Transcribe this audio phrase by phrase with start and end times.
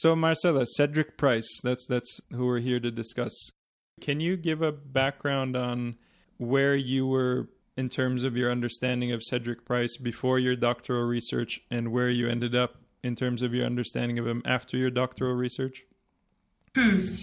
[0.00, 3.34] So Marcela, Cedric Price, that's that's who we're here to discuss.
[4.00, 5.96] Can you give a background on
[6.38, 11.60] where you were in terms of your understanding of Cedric Price before your doctoral research
[11.70, 15.34] and where you ended up in terms of your understanding of him after your doctoral
[15.34, 15.84] research?
[16.74, 17.16] Hmm.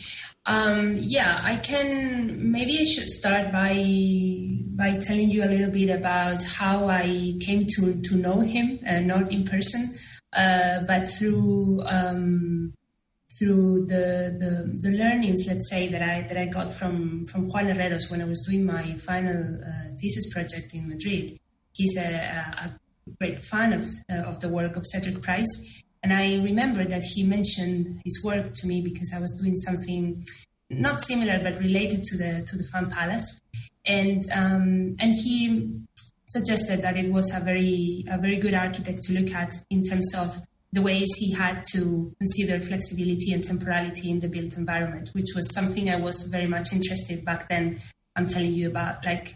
[0.46, 2.52] Um, yeah, I can.
[2.52, 3.74] Maybe I should start by
[4.76, 9.00] by telling you a little bit about how I came to to know him, uh,
[9.00, 9.98] not in person,
[10.38, 12.74] uh, but through um,
[13.38, 17.66] through the, the, the learnings, let's say that I that I got from from Juan
[17.66, 21.38] Herreros when I was doing my final uh, thesis project in Madrid.
[21.74, 22.10] He's a,
[22.66, 22.80] a
[23.20, 27.24] great fan of uh, of the work of Cedric Price, and I remember that he
[27.24, 30.24] mentioned his work to me because I was doing something
[30.70, 33.42] not similar but related to the to the Fun Palace,
[33.86, 35.87] and um, and he
[36.28, 40.14] suggested that it was a very a very good architect to look at in terms
[40.16, 40.38] of
[40.74, 45.54] the ways he had to consider flexibility and temporality in the built environment, which was
[45.54, 47.82] something I was very much interested back then.
[48.16, 49.36] I'm telling you about like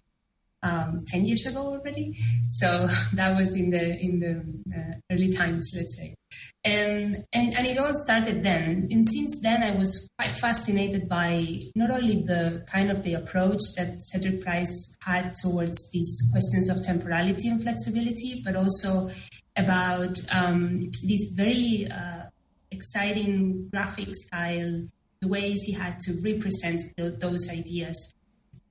[0.63, 2.17] um, 10 years ago already.
[2.49, 6.15] So that was in the in the uh, early times, let's say.
[6.63, 8.87] And, and and it all started then.
[8.91, 13.61] And since then, I was quite fascinated by not only the kind of the approach
[13.77, 19.09] that Cedric Price had towards these questions of temporality and flexibility, but also
[19.57, 22.29] about um, this very uh,
[22.69, 24.87] exciting graphic style,
[25.19, 28.13] the ways he had to represent the, those ideas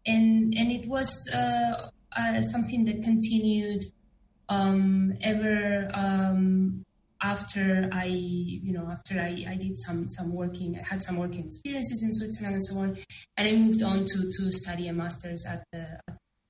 [0.06, 3.84] and and it was uh, uh, something that continued
[4.48, 6.84] um, ever um,
[7.23, 11.47] after I, you know, after I, I did some some working, I had some working
[11.47, 12.99] experiences in Switzerland and so on,
[13.37, 16.01] and I moved on to to study a master's at the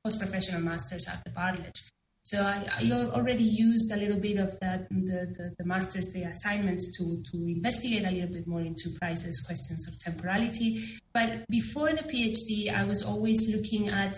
[0.04, 1.76] post professional masters at the Bartlett.
[2.22, 6.24] So I, I, already used a little bit of that the, the, the master's the
[6.24, 10.84] assignments to to investigate a little bit more into Price's questions of temporality.
[11.12, 14.16] But before the PhD, I was always looking at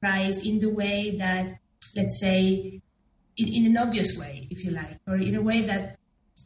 [0.00, 1.46] Price in the way that,
[1.94, 2.82] let's say,
[3.36, 5.98] in, in an obvious way, if you like, or in a way that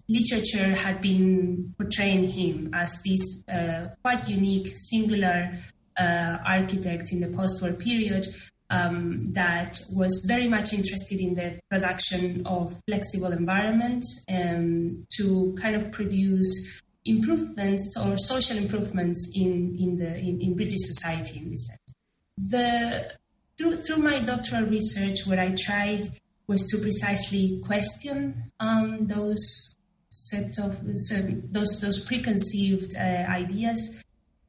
[0.08, 5.56] literature had been portraying him as this uh, quite unique, singular
[5.98, 8.26] uh, architect in the post-war period
[8.70, 15.74] um, that was very much interested in the production of flexible environments um, to kind
[15.74, 21.66] of produce improvements or social improvements in, in, the, in, in British society in this
[21.66, 21.94] sense.
[22.36, 23.12] The,
[23.58, 26.06] through, through my doctoral research, where I tried
[26.50, 28.18] was to precisely question
[28.58, 29.76] um, those
[30.08, 31.16] set of so
[31.56, 33.80] those those preconceived uh, ideas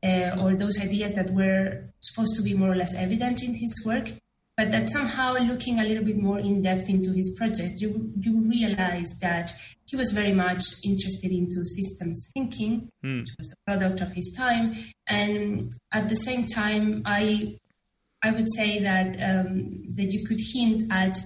[0.04, 3.74] uh, or those ideas that were supposed to be more or less evident in his
[3.86, 4.08] work,
[4.58, 8.40] but that somehow looking a little bit more in depth into his project, you, you
[8.50, 9.52] realize that
[9.86, 13.20] he was very much interested into systems thinking, mm.
[13.20, 14.76] which was a product of his time.
[15.08, 17.60] And at the same time, I,
[18.24, 21.18] I would say that, um, that you could hint at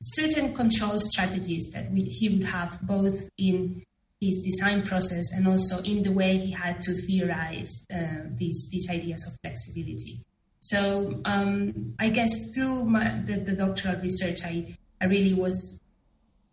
[0.00, 3.82] certain control strategies that we, he would have both in
[4.20, 8.88] his design process and also in the way he had to theorize uh, these, these
[8.90, 10.20] ideas of flexibility.
[10.60, 15.80] So um, I guess through my, the, the, doctoral research, I, I really was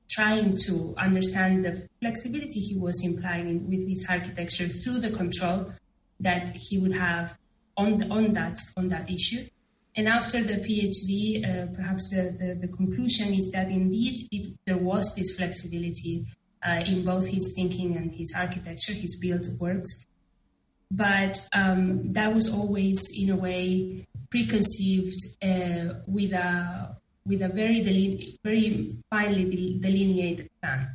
[0.10, 5.74] trying to understand the flexibility he was implying in, with his architecture through the control
[6.22, 7.38] that he would have
[7.76, 9.46] on, the, on, that, on that issue.
[9.98, 14.78] And after the PhD, uh, perhaps the, the, the, conclusion is that indeed it, there
[14.78, 16.24] was this flexibility
[16.62, 20.06] uh, in both his thinking and his architecture, his built works.
[20.92, 27.82] But um, that was always, in a way, preconceived uh, with a with a very
[27.82, 30.88] deline- very finely delineated plan,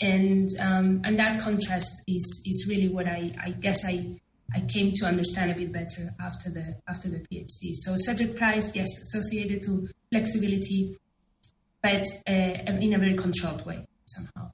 [0.00, 4.18] and um, and that contrast is is really what I, I guess I
[4.54, 7.74] I came to understand a bit better after the after the PhD.
[7.74, 10.98] So Cedric Price, yes, associated to flexibility,
[11.82, 14.50] but uh, in a very controlled way somehow.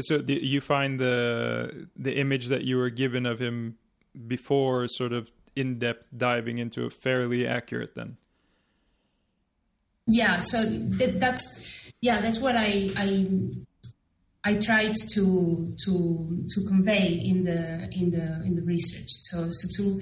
[0.00, 3.78] So you find the the image that you were given of him
[4.26, 8.16] before sort of in depth diving into fairly accurate then?
[10.06, 10.64] Yeah, so
[10.98, 13.26] th- that's yeah, that's what I I
[14.44, 19.08] I tried to to to convey in the in the in the research.
[19.08, 20.00] So so to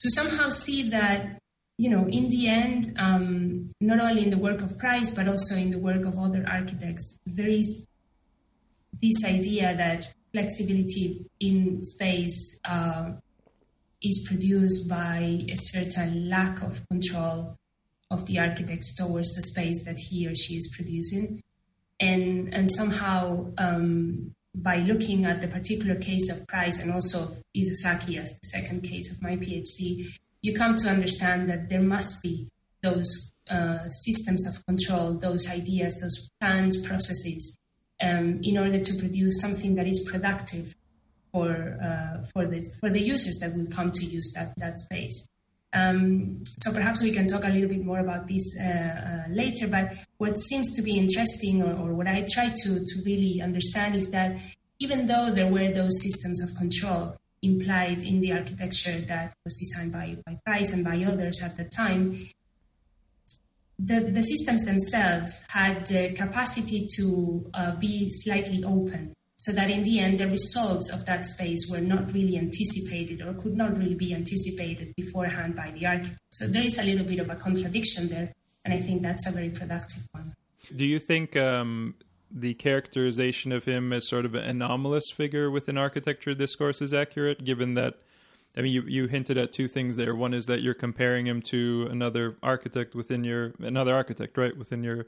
[0.00, 1.38] to somehow see that
[1.76, 5.56] you know in the end, um, not only in the work of Price but also
[5.56, 7.86] in the work of other architects, there is
[9.02, 13.12] this idea that flexibility in space uh,
[14.02, 17.56] is produced by a certain lack of control
[18.10, 21.42] of the architect towards the space that he or she is producing.
[22.00, 28.18] And, and somehow um, by looking at the particular case of Price and also Isozaki
[28.18, 30.06] as the second case of my PhD,
[30.42, 32.48] you come to understand that there must be
[32.82, 37.58] those uh, systems of control, those ideas, those plans, processes,
[38.00, 40.74] um, in order to produce something that is productive
[41.32, 45.28] for uh, for the for the users that will come to use that that space.
[45.72, 49.68] Um, so perhaps we can talk a little bit more about this uh, uh, later.
[49.68, 53.94] But what seems to be interesting, or, or, what I try to to really understand,
[53.94, 54.36] is that
[54.80, 59.92] even though there were those systems of control implied in the architecture that was designed
[59.92, 62.28] by, by Price and by others at the time,
[63.78, 69.82] the, the systems themselves had the capacity to uh, be slightly open so that in
[69.84, 73.94] the end the results of that space were not really anticipated or could not really
[73.94, 76.18] be anticipated beforehand by the architect.
[76.30, 78.34] So there is a little bit of a contradiction there,
[78.66, 80.34] and I think that's a very productive one.
[80.76, 81.94] Do you think um,
[82.30, 87.42] the characterization of him as sort of an anomalous figure within architecture discourse is accurate,
[87.42, 87.94] given that?
[88.58, 90.14] I mean, you, you hinted at two things there.
[90.14, 94.84] One is that you're comparing him to another architect within your another architect, right, within
[94.84, 95.06] your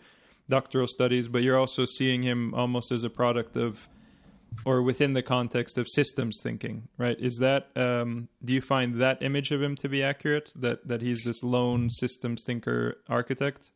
[0.49, 3.88] doctoral studies, but you're also seeing him almost as a product of
[4.64, 7.19] or within the context of systems thinking, right?
[7.19, 10.50] Is that um, do you find that image of him to be accurate?
[10.56, 13.70] That that he's this lone systems thinker architect?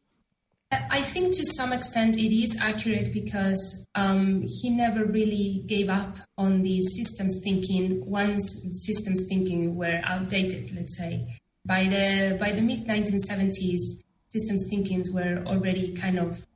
[0.72, 6.16] I think to some extent it is accurate because um, he never really gave up
[6.36, 10.74] on the systems thinking once systems thinking were outdated.
[10.74, 16.46] Let's say by the by the mid 1970s, systems thinkings were already kind of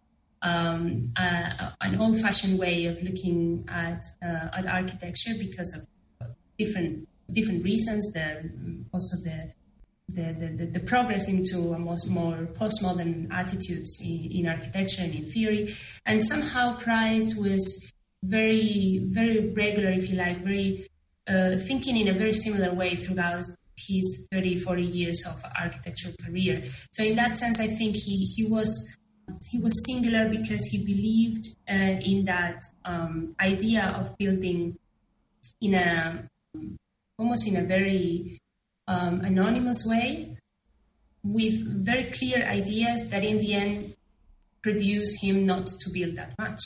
[0.42, 7.64] um, uh, an old-fashioned way of looking at uh, at architecture because of different different
[7.64, 8.12] reasons.
[8.12, 8.50] The
[8.92, 9.52] also the
[10.08, 15.24] the, the, the progress into a most more postmodern attitudes in, in architecture and in
[15.24, 17.92] theory, and somehow Price was
[18.22, 20.88] very very regular, if you like, very
[21.28, 23.44] uh, thinking in a very similar way throughout
[23.76, 26.62] his 30, 40 years of architectural career.
[26.92, 28.96] So in that sense, I think he, he was
[29.50, 34.76] he was singular because he believed uh, in that um, idea of building
[35.60, 36.28] in a
[37.18, 38.40] almost in a very
[38.88, 40.36] um, anonymous way
[41.22, 43.94] with very clear ideas that in the end
[44.62, 46.60] produce him not to build that much.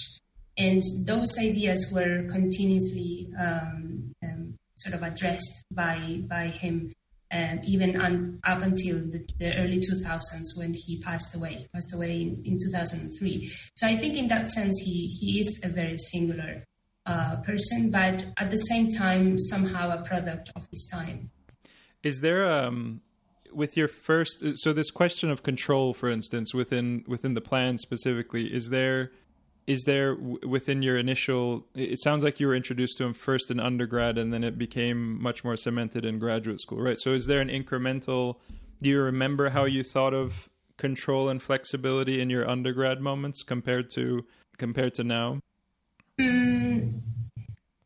[0.57, 6.93] And those ideas were continuously um, um sort of addressed by by him
[7.35, 7.97] um, even
[8.45, 11.55] up until the, the, early 2000s when he passed away.
[11.55, 13.51] He passed away in, in 2003.
[13.75, 16.65] So I think in that sense, he, he is a very singular
[17.07, 21.31] uh, person, but at the same time, somehow a product of his time.
[22.03, 23.01] Is there um,
[23.53, 28.55] with your first so this question of control, for instance, within within the plan specifically,
[28.55, 29.11] is there
[29.67, 33.59] is there within your initial it sounds like you were introduced to him first in
[33.59, 36.99] undergrad and then it became much more cemented in graduate school right?
[36.99, 38.37] So is there an incremental
[38.83, 43.91] do you remember how you thought of control and flexibility in your undergrad moments compared
[43.91, 44.25] to
[44.59, 45.41] compared to now?
[46.21, 47.01] Mm,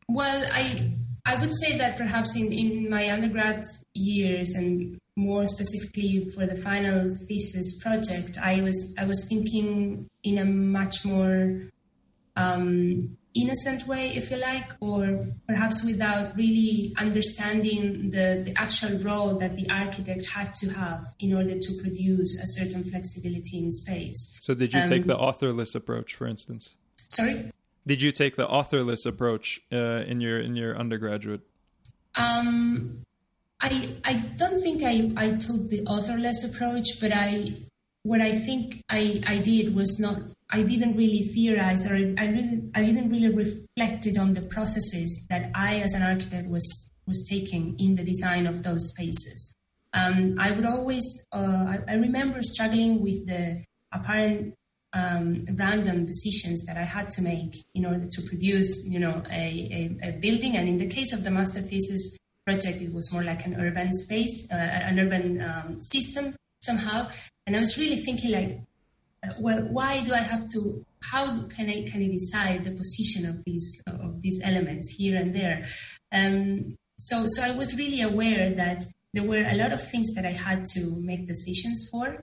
[0.07, 0.91] well i
[1.25, 3.63] i would say that perhaps in in my undergrad
[3.93, 10.37] years and more specifically for the final thesis project, I was I was thinking in
[10.37, 11.61] a much more
[12.39, 19.37] um, innocent way, if you like, or perhaps without really understanding the, the actual role
[19.37, 24.37] that the architect had to have in order to produce a certain flexibility in space.
[24.41, 26.75] So, did you um, take the authorless approach, for instance?
[27.09, 27.51] Sorry.
[27.85, 31.41] Did you take the authorless approach uh, in your in your undergraduate?
[32.15, 33.03] Um,
[33.61, 37.47] I I don't think I, I took the authorless approach, but I
[38.03, 42.71] what I think I, I did was not I didn't really theorize or I didn't
[42.75, 47.77] I didn't really reflected on the processes that I as an architect was was taking
[47.79, 49.55] in the design of those spaces.
[49.93, 54.53] Um, I would always uh, I, I, remember struggling with the apparent
[54.93, 59.97] um, random decisions that I had to make in order to produce you know a,
[60.03, 63.23] a, a building and in the case of the master thesis project, it was more
[63.23, 67.07] like an urban space, uh, an urban um, system somehow.
[67.45, 68.59] And I was really thinking, like,
[69.39, 70.85] well, why do I have to?
[71.01, 75.35] How can I can I decide the position of these of these elements here and
[75.35, 75.65] there?
[76.11, 78.83] Um, so, so I was really aware that
[79.13, 82.19] there were a lot of things that I had to make decisions for.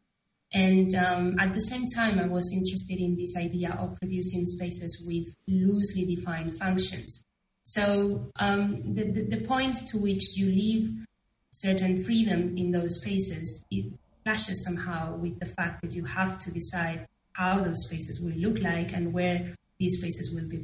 [0.53, 5.05] And um, at the same time, I was interested in this idea of producing spaces
[5.07, 7.25] with loosely defined functions.
[7.63, 11.05] So um, the, the, the, point to which you leave
[11.51, 13.93] certain freedom in those spaces, it
[14.27, 18.59] clashes somehow with the fact that you have to decide how those spaces will look
[18.61, 20.59] like and where these spaces will be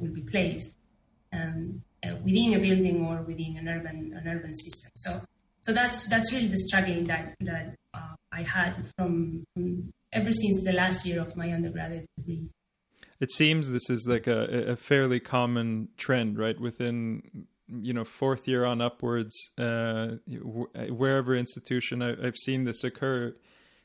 [0.00, 0.72] will be placed.
[1.32, 4.90] um, uh, within a building or within an urban an urban system.
[4.94, 5.20] So
[5.60, 10.62] so that's that's really the struggling that that uh, I had from, from ever since
[10.64, 12.50] the last year of my undergraduate degree.
[13.20, 16.58] It seems this is like a, a fairly common trend, right?
[16.58, 17.46] Within
[17.80, 20.16] you know fourth year on upwards, uh,
[20.90, 23.34] wherever institution I, have seen this occur,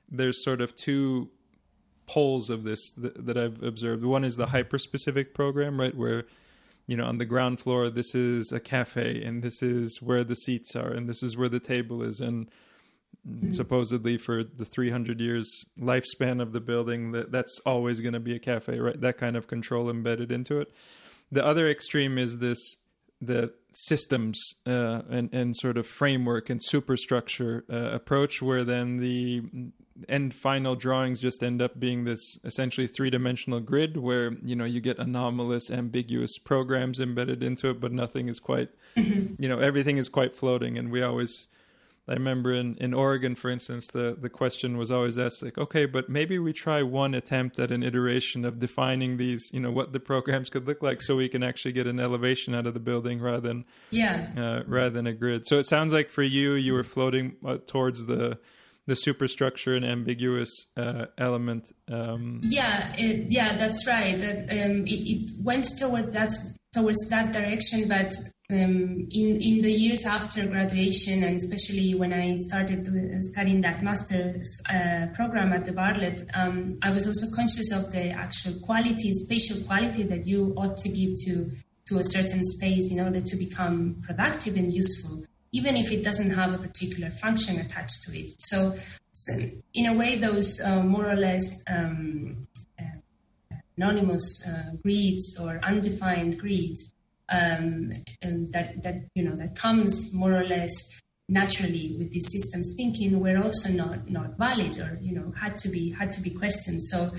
[0.10, 1.30] there's sort of two
[2.06, 4.04] poles of this that, that I've observed.
[4.04, 6.26] One is the hyper specific program, right, where
[6.88, 10.36] you know on the ground floor this is a cafe and this is where the
[10.36, 12.50] seats are and this is where the table is and
[13.28, 13.52] mm-hmm.
[13.52, 18.36] supposedly for the 300 years lifespan of the building that that's always going to be
[18.36, 20.74] a cafe right that kind of control embedded into it
[21.30, 22.78] the other extreme is this
[23.22, 29.44] the systems uh, and and sort of framework and superstructure uh, approach where then the
[30.08, 34.80] end final drawings just end up being this essentially three-dimensional grid where you know you
[34.80, 39.42] get anomalous ambiguous programs embedded into it but nothing is quite mm-hmm.
[39.42, 41.48] you know everything is quite floating and we always
[42.10, 45.86] I remember in, in Oregon, for instance, the, the question was always asked like, okay,
[45.86, 49.92] but maybe we try one attempt at an iteration of defining these, you know, what
[49.92, 52.80] the programs could look like, so we can actually get an elevation out of the
[52.80, 55.46] building rather than yeah, uh, rather than a grid.
[55.48, 58.40] So it sounds like for you, you were floating uh, towards the
[58.88, 61.74] the superstructure and ambiguous uh, element.
[61.92, 64.18] Um, yeah, it, yeah, that's right.
[64.18, 66.32] That um, it, it, went toward that
[66.74, 68.14] towards that direction, but
[68.50, 72.88] um, in in the years after graduation, and especially when I started
[73.24, 78.12] studying that master's uh, program at the Bartlett, um, I was also conscious of the
[78.12, 81.52] actual quality, spatial quality that you ought to give to
[81.88, 86.32] to a certain space in order to become productive and useful even if it doesn't
[86.32, 88.30] have a particular function attached to it.
[88.40, 88.76] So,
[89.12, 89.34] so
[89.74, 92.48] in a way, those uh, more or less um,
[92.80, 96.94] uh, anonymous uh, grids or undefined grids
[97.30, 97.92] um,
[98.22, 100.72] that that you know that comes more or less
[101.30, 105.70] naturally with these systems thinking were also not not valid or you know had to
[105.70, 106.84] be had to be questioned.
[106.84, 107.12] So,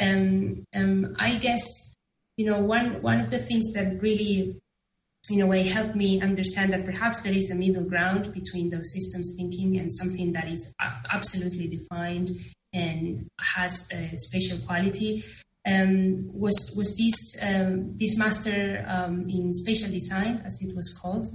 [0.00, 1.94] um, um I guess
[2.36, 4.60] you know one one of the things that really
[5.30, 8.92] in a way helped me understand that perhaps there is a middle ground between those
[8.92, 10.74] systems thinking and something that is
[11.12, 12.30] absolutely defined
[12.72, 15.22] and has a spatial quality
[15.68, 21.26] um, was was this um, this master um, in spatial design as it was called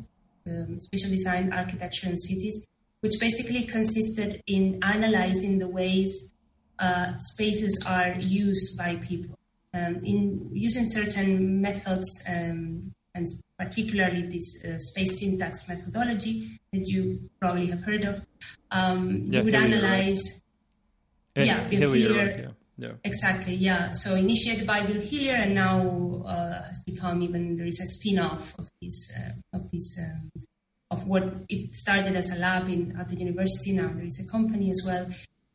[0.48, 2.66] um, spatial design architecture and cities
[3.02, 6.34] which basically consisted in analyzing the ways
[6.80, 9.38] uh, spaces are used by people
[9.74, 13.28] um, in using certain methods um, and
[13.60, 18.26] particularly this uh, space syntax methodology that you probably have heard of.
[18.72, 20.42] Um, yeah, you would analyze.
[21.36, 21.46] Right?
[21.46, 22.08] Yeah, Hillier.
[22.08, 22.63] Hillier yeah.
[22.78, 22.94] Yeah.
[23.04, 23.92] Exactly, yeah.
[23.92, 28.58] So initiated by Bill Hillier, and now uh, has become even there is a spin-off
[28.58, 30.32] of this uh, of this um,
[30.90, 33.74] of what it started as a lab in at the university.
[33.74, 35.08] Now there is a company as well,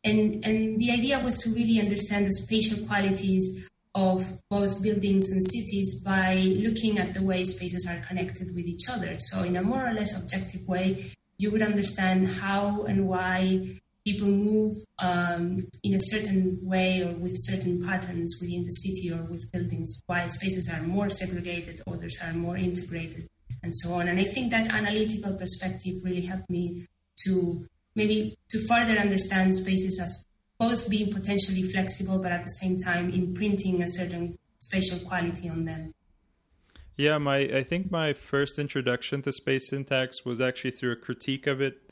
[0.05, 5.43] and and the idea was to really understand the spatial qualities of both buildings and
[5.45, 9.17] cities by looking at the way spaces are connected with each other.
[9.19, 14.29] So, in a more or less objective way, you would understand how and why people
[14.29, 19.45] move um, in a certain way or with certain patterns within the city or with
[19.53, 23.29] buildings, why spaces are more segregated, others are more integrated,
[23.63, 24.09] and so on.
[24.09, 26.87] And I think that analytical perspective really helped me
[27.25, 30.25] to maybe to further understand spaces as
[30.59, 35.67] both being potentially flexible, but at the same time imprinting a certain spatial quality on
[35.67, 35.93] them.
[36.97, 41.47] Yeah, my I think my first introduction to space syntax was actually through a critique
[41.47, 41.88] of it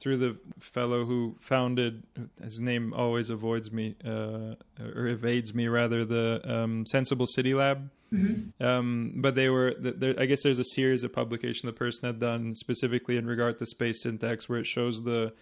[0.00, 2.02] through the fellow who founded
[2.42, 7.90] his name always avoids me uh, or evades me rather the um, Senseable City Lab
[8.12, 8.64] mm-hmm.
[8.64, 12.18] um, but they were there, i guess there's a series of publication the person had
[12.18, 15.32] done specifically in regard to space syntax where it shows the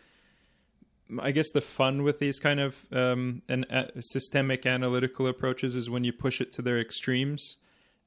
[1.21, 5.89] I guess the fun with these kind of um, an, uh, systemic analytical approaches is
[5.89, 7.57] when you push it to their extremes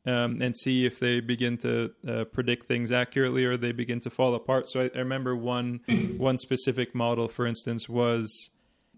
[0.06, 4.10] um, and see if they begin to uh, predict things accurately or they begin to
[4.10, 4.68] fall apart.
[4.68, 5.82] So I, I remember one
[6.18, 8.50] one specific model, for instance, was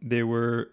[0.02, 0.70] they were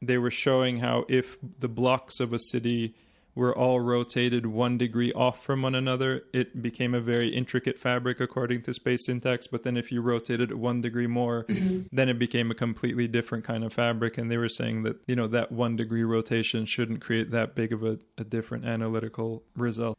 [0.00, 2.94] they were showing how if the blocks of a city
[3.34, 8.20] were all rotated one degree off from one another, it became a very intricate fabric
[8.20, 9.46] according to space syntax.
[9.46, 11.82] But then if you rotated it one degree more, mm-hmm.
[11.92, 14.18] then it became a completely different kind of fabric.
[14.18, 17.72] And they were saying that, you know, that one degree rotation shouldn't create that big
[17.72, 19.98] of a, a different analytical result.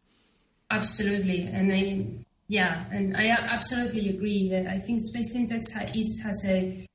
[0.72, 1.44] Absolutely.
[1.44, 2.06] And I,
[2.48, 6.86] yeah, and I absolutely agree that I think space syntax is, has a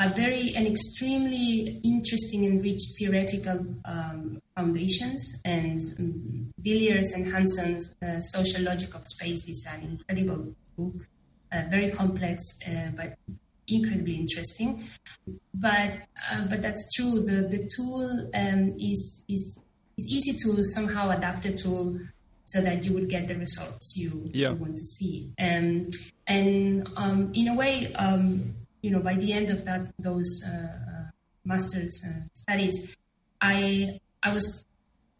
[0.00, 5.22] a very an extremely interesting and rich theoretical um, foundations.
[5.44, 11.06] And um, Hillier's and Hanson's uh, Social Logic of Space is an incredible book,
[11.52, 13.14] uh, very complex uh, but
[13.68, 14.84] incredibly interesting.
[15.52, 15.92] But
[16.32, 17.20] uh, but that's true.
[17.20, 19.62] The the tool um, is is
[19.98, 22.00] is easy to somehow adapt a tool
[22.46, 24.48] so that you would get the results you, yeah.
[24.50, 25.30] you want to see.
[25.38, 25.88] Um,
[26.26, 30.56] and um, in a way, um, you know, by the end of that those uh,
[30.56, 31.10] uh,
[31.44, 32.96] master's uh, studies,
[33.40, 34.66] I I was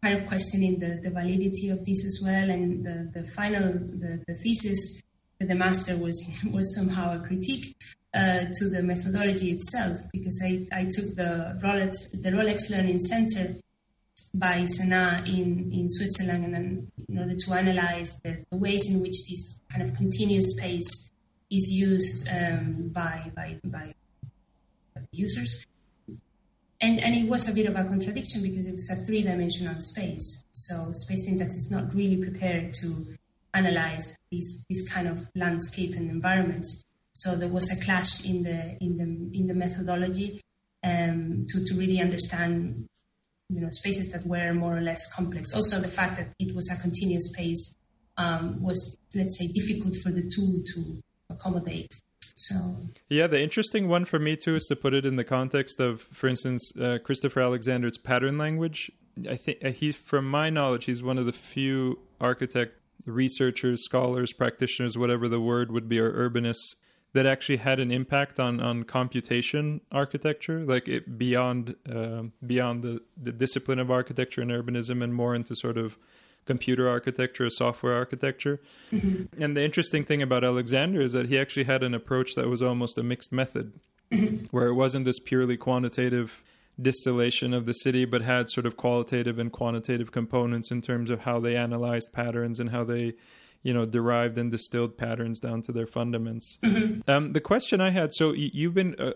[0.01, 4.23] kind of questioning the, the validity of this as well, and the, the final the,
[4.27, 5.01] the thesis
[5.39, 6.17] that the master was
[6.51, 7.75] was somehow a critique
[8.13, 13.55] uh, to the methodology itself because I, I took the Rolex the Rolex Learning Center
[14.33, 19.27] by SANAA in, in Switzerland and in order to analyze the, the ways in which
[19.29, 21.10] this kind of continuous space
[21.51, 23.93] is used um, by, by, by
[25.11, 25.65] users.
[26.79, 29.79] And, and it was a bit of a contradiction because it was a three dimensional
[29.79, 30.45] space.
[30.51, 33.05] So space syntax is not really prepared to
[33.53, 36.83] analyze these, this kind of landscape and environments.
[37.13, 40.41] So there was a clash in the, in the, in the methodology
[40.83, 42.87] um, to, to really understand
[43.51, 45.53] you know spaces that were more or less complex.
[45.53, 47.75] Also, the fact that it was a continuous space
[48.17, 51.01] um, was, let's say, difficult for the tool to
[51.41, 52.01] accommodate.
[52.35, 52.55] So
[53.09, 56.01] yeah, the interesting one for me too is to put it in the context of,
[56.01, 58.91] for instance, uh, Christopher Alexander's pattern language.
[59.29, 64.31] I think uh, he, from my knowledge, he's one of the few architect researchers, scholars,
[64.33, 66.75] practitioners, whatever the word would be, or urbanists
[67.13, 73.01] that actually had an impact on on computation architecture, like it beyond uh, beyond the
[73.21, 75.97] the discipline of architecture and urbanism, and more into sort of
[76.45, 78.59] computer architecture, software architecture.
[78.91, 79.41] Mm-hmm.
[79.41, 82.61] And the interesting thing about Alexander is that he actually had an approach that was
[82.61, 83.73] almost a mixed method,
[84.11, 84.45] mm-hmm.
[84.51, 86.43] where it wasn't this purely quantitative
[86.81, 91.21] distillation of the city, but had sort of qualitative and quantitative components in terms of
[91.21, 93.13] how they analyzed patterns and how they
[93.63, 96.57] you know derived and distilled patterns down to their fundaments.
[96.63, 97.09] Mm-hmm.
[97.09, 99.11] Um, the question I had, so you've been uh,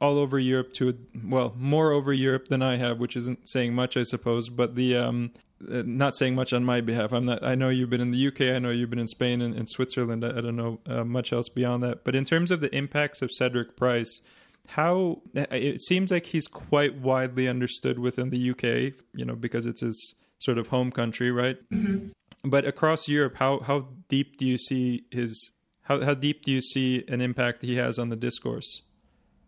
[0.00, 3.96] all over Europe to well more over Europe than I have, which isn't saying much,
[3.96, 4.48] I suppose.
[4.48, 5.32] But the um,
[5.70, 7.12] uh, not saying much on my behalf.
[7.12, 7.44] I'm not.
[7.44, 8.54] I know you've been in the UK.
[8.54, 10.24] I know you've been in Spain and, and Switzerland.
[10.24, 12.04] I, I, don't know uh, much else beyond that.
[12.04, 14.20] But in terms of the impacts of Cedric Price.
[14.66, 19.66] How uh, it seems like he's quite widely understood within the UK, you know, because
[19.66, 21.56] it's his sort of home country, right?
[21.72, 22.10] Mm-hmm
[22.44, 26.60] but across Europe, how how deep do you see his how how deep do you
[26.60, 28.82] see an impact he has on the discourse?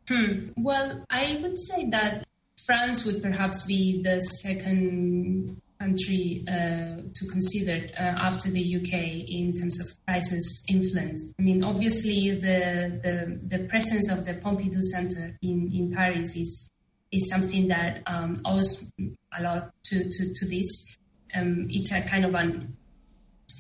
[0.08, 0.48] Hmm.
[0.56, 2.24] Well, I would say that
[2.66, 9.52] France would perhaps be the second country uh, to consider uh, after the UK in
[9.52, 11.32] terms of Price's influence.
[11.38, 16.68] I mean, obviously, the, the, the presence of the Pompidou Center in, in Paris is
[17.10, 18.90] is something that um, owes
[19.38, 20.96] a lot to, to, to this.
[21.34, 22.74] Um, it's a kind of an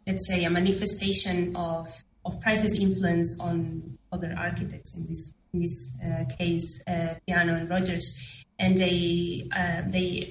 [0.06, 1.88] let's say, a manifestation of,
[2.24, 7.68] of Price's influence on other architects, in this, in this uh, case, uh, Piano and
[7.68, 8.44] Rogers.
[8.58, 10.30] And they, uh, they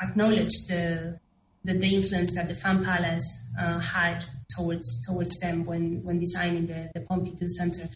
[0.00, 1.18] acknowledge the,
[1.64, 3.50] the, the, influence that the Fun Palace
[3.82, 4.24] had
[4.56, 7.88] towards, towards them when, when designing the, the Pompidou Center.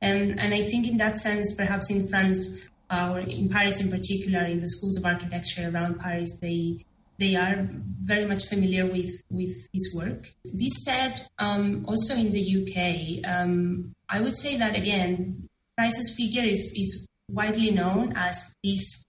[0.00, 3.90] And, and I think in that sense, perhaps in France, uh, or in Paris in
[3.90, 6.78] particular, in the schools of architecture around Paris, they
[7.18, 7.66] they are
[8.04, 10.28] very much familiar with, with his work.
[10.44, 15.47] This said, um, also in the UK, um, I would say that again,
[15.78, 19.04] Price's figure is, is widely known as this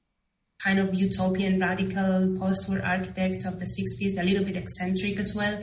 [0.63, 5.59] kind of utopian radical post-war architect of the 60s, a little bit eccentric as well.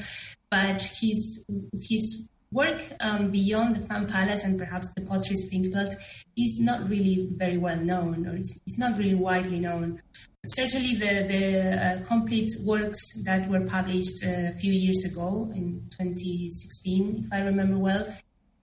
[0.50, 1.44] But his
[1.88, 5.94] his work um, beyond the Fun Palace and perhaps the Potteries Thinkbelt
[6.36, 10.02] is not really very well known, or it's, it's not really widely known
[10.46, 17.24] certainly the, the uh, complete works that were published a few years ago in 2016,
[17.24, 18.06] if I remember well,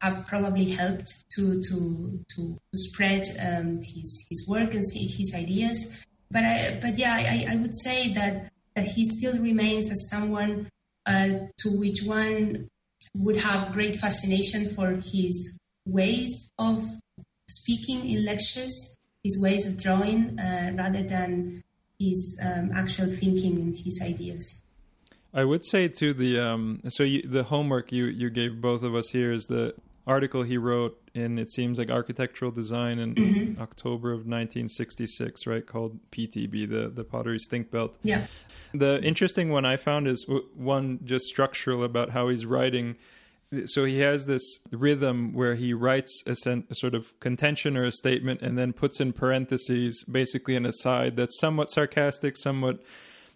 [0.03, 6.05] have probably helped to to to, to spread um, his his work and his ideas.
[6.29, 10.69] But I, but yeah, I, I would say that that he still remains as someone
[11.05, 12.69] uh, to which one
[13.15, 16.83] would have great fascination for his ways of
[17.47, 21.63] speaking in lectures, his ways of drawing, uh, rather than
[21.99, 24.63] his um, actual thinking and his ideas.
[25.33, 28.93] I would say to the um, so you, the homework you you gave both of
[28.95, 29.73] us here is the
[30.05, 33.61] article he wrote in it seems like architectural design in mm-hmm.
[33.61, 35.65] October of 1966, right?
[35.65, 37.95] Called PTB, the the Potteries Thinkbelt.
[38.01, 38.25] Yeah.
[38.73, 42.95] The interesting one I found is one just structural about how he's writing
[43.65, 47.85] so he has this rhythm where he writes a, sen- a, sort of contention or
[47.85, 52.79] a statement and then puts in parentheses basically an aside that's somewhat sarcastic somewhat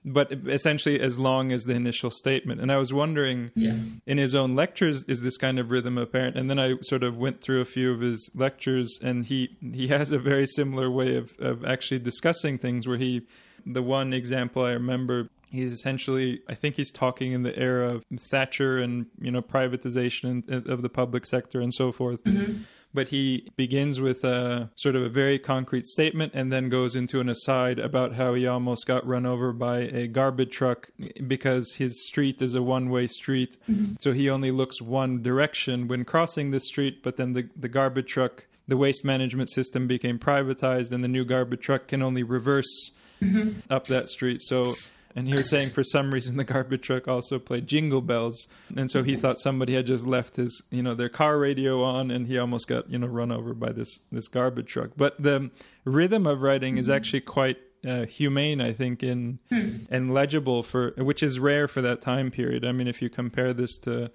[0.07, 3.75] but essentially as long as the initial statement and i was wondering yeah.
[4.05, 7.17] in his own lectures is this kind of rhythm apparent and then i sort of
[7.17, 11.15] went through a few of his lectures and he he has a very similar way
[11.15, 13.21] of of actually discussing things where he
[13.65, 18.03] the one example i remember he's essentially i think he's talking in the era of
[18.29, 22.61] thatcher and you know privatization of the public sector and so forth mm-hmm.
[22.93, 27.19] But he begins with a sort of a very concrete statement and then goes into
[27.19, 30.89] an aside about how he almost got run over by a garbage truck
[31.28, 33.93] because his street is a one-way street mm-hmm.
[34.00, 38.08] so he only looks one direction when crossing the street but then the, the garbage
[38.08, 42.91] truck the waste management system became privatized and the new garbage truck can only reverse
[43.21, 43.60] mm-hmm.
[43.71, 44.73] up that street so
[45.17, 48.47] and he was saying for some reason the garbage truck also played jingle bells.
[48.75, 52.12] And so he thought somebody had just left his you know their car radio on
[52.12, 54.91] and he almost got you know run over by this this garbage truck.
[54.95, 55.49] But the
[55.86, 59.38] rhythm of writing is actually quite uh, humane i think in
[59.89, 62.63] and legible for which is rare for that time period.
[62.63, 64.12] I mean if you compare this to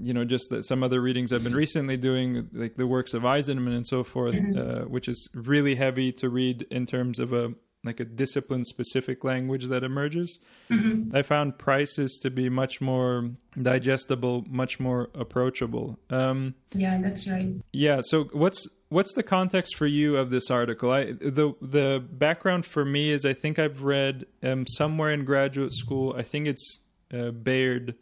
[0.00, 3.22] you know just that some other readings I've been recently doing, like the works of
[3.22, 7.52] Eisenman and so forth, uh, which is really heavy to read in terms of a
[7.84, 10.38] like a discipline specific language that emerges.
[10.70, 11.16] Mm-hmm.
[11.16, 15.98] I found prices to be much more digestible, much more approachable.
[16.08, 17.48] Um, yeah, that's right.
[17.72, 18.00] Yeah.
[18.02, 20.92] So what's what's the context for you of this article?
[20.92, 25.72] I the the background for me is I think I've read um, somewhere in graduate
[25.72, 26.14] school.
[26.16, 26.78] I think it's
[27.12, 27.96] uh, Bayard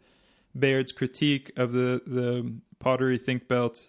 [0.57, 3.79] Bayard's critique of the the pottery think belt,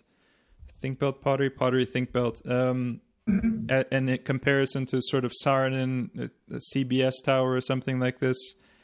[0.80, 2.40] think belt pottery pottery think belt.
[2.46, 3.70] Um, Mm-hmm.
[3.92, 8.36] and in comparison to sort of Saarinen, the CBS tower or something like this.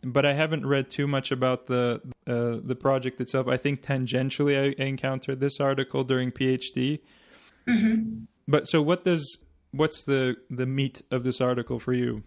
[0.05, 3.49] But I haven't read too much about the uh, the project itself.
[3.49, 7.01] I think tangentially I, I encountered this article during PhD.
[7.69, 8.25] Mm-hmm.
[8.47, 9.39] But so, what does
[9.73, 12.23] what's the the meat of this article for you?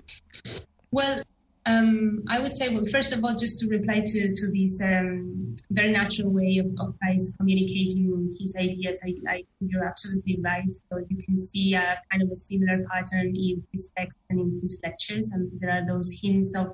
[0.91, 1.23] Well,
[1.65, 5.55] um, I would say, well, first of all, just to reply to, to this um,
[5.69, 10.71] very natural way of, of Price communicating his ideas, I, I, you're absolutely right.
[10.71, 14.59] So you can see a kind of a similar pattern in his text and in
[14.61, 16.73] his lectures, and there are those hints of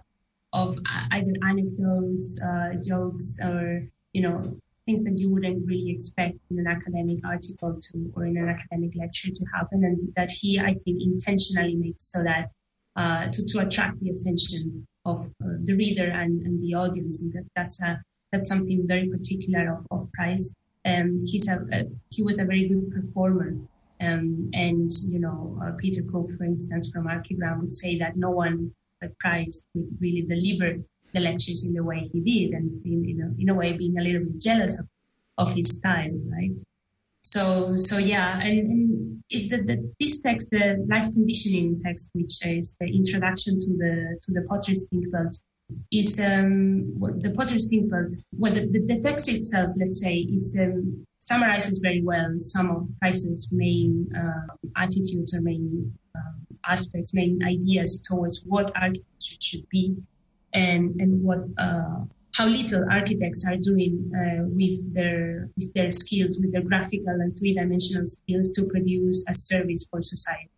[0.54, 0.78] of
[1.12, 4.54] either anecdotes, uh, jokes, or you know
[4.86, 8.96] things that you wouldn't really expect in an academic article to or in an academic
[8.96, 12.52] lecture to happen, and that he, I think, intentionally makes so that
[12.98, 17.22] uh, to, to attract the attention of uh, the reader and, and the audience.
[17.22, 20.54] And that, that's a, that's something very particular of, of Price.
[20.86, 23.56] Um, he's a, a, he was a very good performer.
[24.00, 28.32] Um, and, you know, uh, Peter Cook, for instance, from Archigram would say that no
[28.32, 29.64] one but Price
[30.02, 30.82] really deliver
[31.14, 33.98] the lectures in the way he did and in, in, a, in a way being
[33.98, 34.88] a little bit jealous of,
[35.38, 36.52] of his style, right?
[37.28, 42.46] So, so yeah, and, and it, the, the, this text, the life conditioning text, which
[42.46, 45.38] is the introduction to the to the Potter's Think Belt,
[45.92, 48.16] is um, the Potter's Think Belt.
[48.32, 52.88] Well, the, the, the, text itself, let's say, it um, summarizes very well some of
[53.02, 59.98] Price's main uh, attitudes or main um, aspects, main ideas towards what architecture should be,
[60.54, 62.06] and and what uh,
[62.38, 67.36] how little architects are doing uh, with their with their skills, with their graphical and
[67.36, 70.52] three dimensional skills to produce a service for society.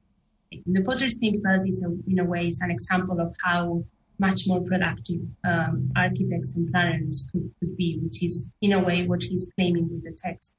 [0.65, 3.84] The Potter's Think Belt is, a, in a way, is an example of how
[4.18, 9.08] much more productive um, architects and planners could, could, be, which is, in a way,
[9.08, 10.56] what he's claiming with the text.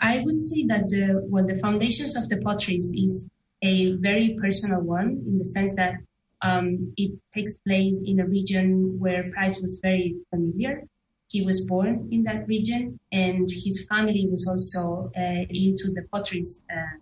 [0.00, 3.28] I would say that the, well, the foundations of the potteries is
[3.62, 5.94] a very personal one in the sense that
[6.42, 10.84] um, it takes place in a region where Price was very familiar.
[11.28, 16.44] He was born in that region, and his family was also uh, into the pottery
[16.70, 16.98] uh,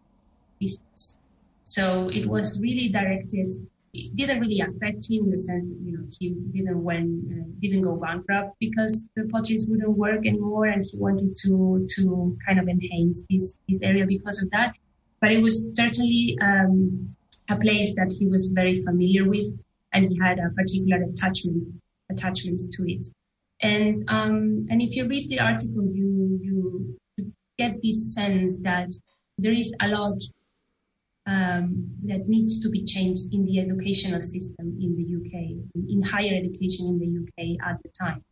[0.60, 1.18] business.
[1.64, 3.54] So it was really directed.
[3.92, 7.44] It didn't really affect him in the sense that you know he didn't went uh,
[7.60, 12.60] didn't go bankrupt because the potteries wouldn't work anymore, and he wanted to to kind
[12.60, 14.76] of enhance this this area because of that.
[15.20, 17.16] But it was certainly um,
[17.50, 19.46] a place that he was very familiar with
[19.92, 21.64] and he had a particular attachment
[22.10, 23.06] attachment to it.
[23.62, 26.96] And um, and if you read the article, you you,
[27.58, 28.90] get this sense that
[29.36, 30.18] there is a lot
[31.26, 35.34] um, that needs to be changed in the educational system in the UK,
[35.90, 38.24] in higher education in the UK at the time.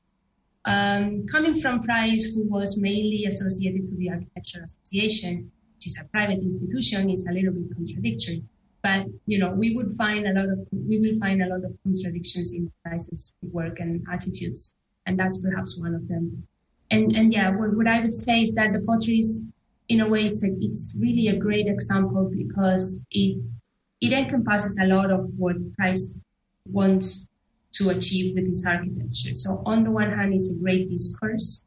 [0.64, 6.06] Um, coming from Price, who was mainly associated to the Architectural Association, which is a
[6.08, 8.42] private institution, is a little bit contradictory.
[8.82, 11.76] But you know, we would find a lot of we will find a lot of
[11.82, 14.74] contradictions in Price's work and attitudes,
[15.06, 16.46] and that's perhaps one of them.
[16.90, 19.44] and and yeah, what, what I would say is that the pottery is,
[19.88, 23.38] in a way, it's a, it's really a great example because it
[24.00, 26.14] it encompasses a lot of what Price
[26.66, 27.26] wants
[27.72, 29.34] to achieve with his architecture.
[29.34, 31.64] So on the one hand, it's a great discourse.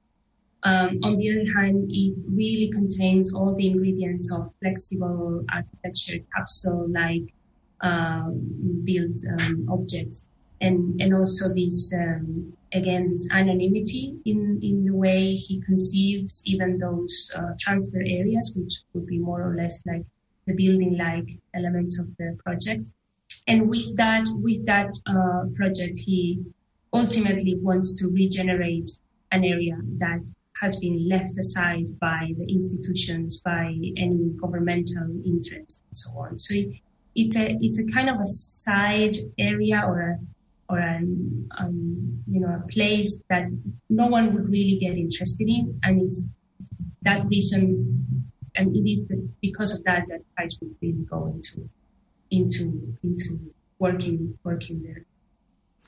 [0.63, 7.33] Um, on the other hand, it really contains all the ingredients of flexible architecture, capsule-like
[7.81, 10.27] um, built um, objects,
[10.61, 16.77] and and also this um, again this anonymity in in the way he conceives even
[16.77, 20.05] those uh, transfer areas, which would be more or less like
[20.45, 22.93] the building-like elements of the project.
[23.47, 26.43] And with that, with that uh, project, he
[26.93, 28.91] ultimately wants to regenerate
[29.31, 30.19] an area that
[30.61, 36.37] has been left aside by the institutions, by any governmental interest, and so on.
[36.37, 36.67] So it,
[37.15, 40.19] it's a it's a kind of a side area or a
[40.69, 43.45] or an um, you know a place that
[43.89, 46.27] no one would really get interested in, and it's
[47.01, 51.67] that reason, and it is the, because of that that Price would really go into
[52.29, 53.39] into into
[53.79, 55.05] working working there.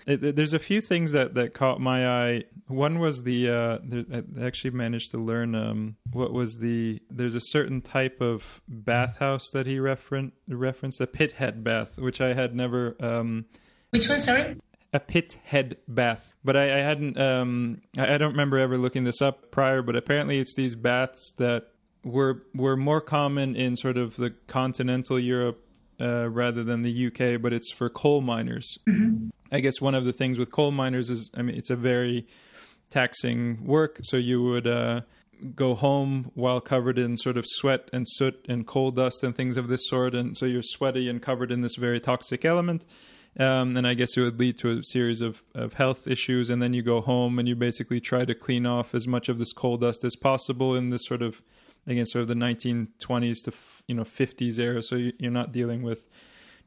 [0.05, 2.43] It, there's a few things that, that caught my eye.
[2.67, 7.35] One was the uh, there, I actually managed to learn um, what was the there's
[7.35, 12.33] a certain type of bathhouse that he referen- referenced a pit head bath, which I
[12.33, 12.95] had never.
[12.99, 13.45] Um,
[13.91, 14.19] which one?
[14.19, 14.57] Sorry.
[14.91, 17.19] A pit head bath, but I, I hadn't.
[17.19, 19.81] Um, I, I don't remember ever looking this up prior.
[19.81, 21.67] But apparently, it's these baths that
[22.03, 25.63] were were more common in sort of the continental Europe
[25.99, 28.77] uh, rather than the UK, but it's for coal miners.
[28.87, 29.29] Mm-hmm.
[29.53, 32.25] I guess one of the things with coal miners is, I mean, it's a very
[32.89, 33.99] taxing work.
[34.01, 35.01] So you would uh,
[35.55, 39.55] go home while covered in sort of sweat and soot and coal dust and things
[39.55, 42.85] of this sort, and so you're sweaty and covered in this very toxic element.
[43.39, 46.51] Um, and I guess it would lead to a series of, of health issues.
[46.51, 49.39] And then you go home and you basically try to clean off as much of
[49.39, 51.41] this coal dust as possible in this sort of
[51.87, 53.53] again sort of the 1920s to
[53.87, 56.07] you know 50s era so you're not dealing with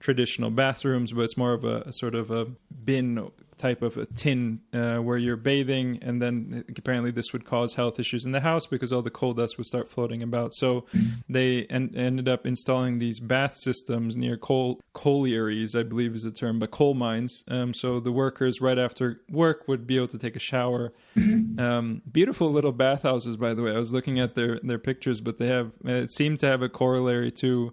[0.00, 2.46] traditional bathrooms but it's more of a, a sort of a
[2.84, 7.74] bin type of a tin uh, where you're bathing and then apparently this would cause
[7.74, 10.84] health issues in the house because all the coal dust would start floating about so
[11.28, 16.30] they en- ended up installing these bath systems near coal collieries i believe is the
[16.30, 20.18] term but coal mines um, so the workers right after work would be able to
[20.18, 21.58] take a shower Mm-hmm.
[21.58, 23.72] Um, beautiful little bathhouses, by the way.
[23.72, 26.68] I was looking at their their pictures, but they have it seemed to have a
[26.68, 27.72] corollary to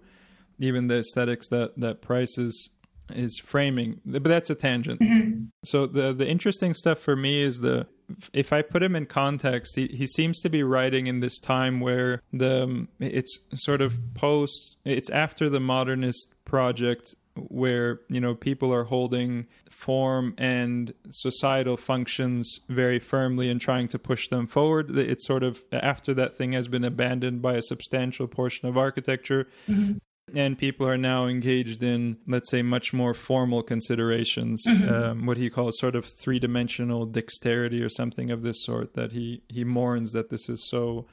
[0.64, 2.70] even the aesthetics that that Price is
[3.14, 4.00] is framing.
[4.06, 5.02] But that's a tangent.
[5.02, 5.46] Mm-hmm.
[5.64, 7.88] So the the interesting stuff for me is the
[8.34, 11.80] if I put him in context, he, he seems to be writing in this time
[11.80, 18.72] where the it's sort of post it's after the modernist project where you know people
[18.72, 25.26] are holding form and societal functions very firmly and trying to push them forward it's
[25.26, 29.94] sort of after that thing has been abandoned by a substantial portion of architecture mm-hmm.
[30.34, 34.94] And people are now engaged in let's say much more formal considerations mm-hmm.
[34.94, 39.42] um, what he calls sort of three-dimensional dexterity or something of this sort that he
[39.50, 41.06] he mourns that this is so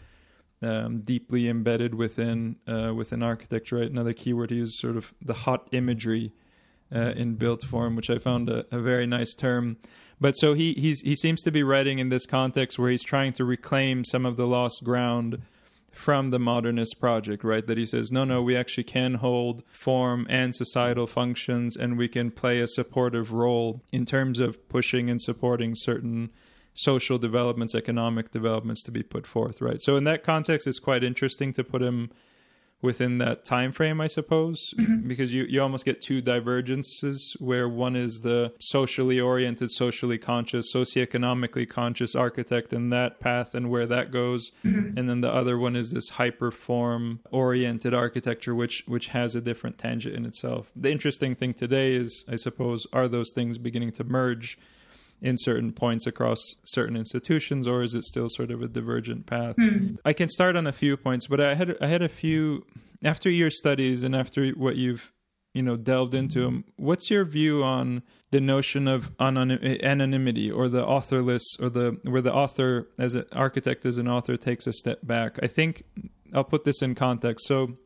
[0.62, 3.77] um, deeply embedded within uh, within architecture.
[3.77, 3.90] Right?
[3.90, 6.33] Another keyword he used, sort of the hot imagery
[6.94, 9.77] uh, in built form, which I found a, a, very nice term.
[10.20, 13.33] But so he he's, he seems to be writing in this context where he's trying
[13.35, 15.40] to reclaim some of the lost ground
[15.90, 17.66] from the modernist project, right?
[17.66, 22.09] That he says, no, no, we actually can hold form and societal functions, and we
[22.09, 26.31] can play a supportive role in terms of pushing and supporting certain
[26.72, 29.81] social developments, economic developments to be put forth, right?
[29.81, 32.11] So in that context, it's quite interesting to put him
[32.83, 35.07] within that time frame, I suppose, mm-hmm.
[35.07, 40.73] because you, you almost get two divergences where one is the socially oriented, socially conscious,
[40.75, 44.99] socioeconomically conscious architect in that path and where that goes, mm-hmm.
[44.99, 49.40] and then the other one is this hyper form oriented architecture, which which has a
[49.40, 50.71] different tangent in itself.
[50.75, 54.59] The interesting thing today is, I suppose, are those things beginning to merge?
[55.23, 59.57] In certain points across certain institutions, or is it still sort of a divergent path?
[59.57, 59.97] Hmm.
[60.05, 62.67] I can start on a few points, but I had I had a few
[63.03, 65.13] after your studies and after what you've
[65.55, 66.65] you know delved into them.
[66.77, 72.33] What's your view on the notion of anonymity or the authorless or the where the
[72.33, 75.39] author as an architect as an author takes a step back?
[75.43, 75.85] I think
[76.33, 77.47] I'll put this in context.
[77.47, 77.77] So.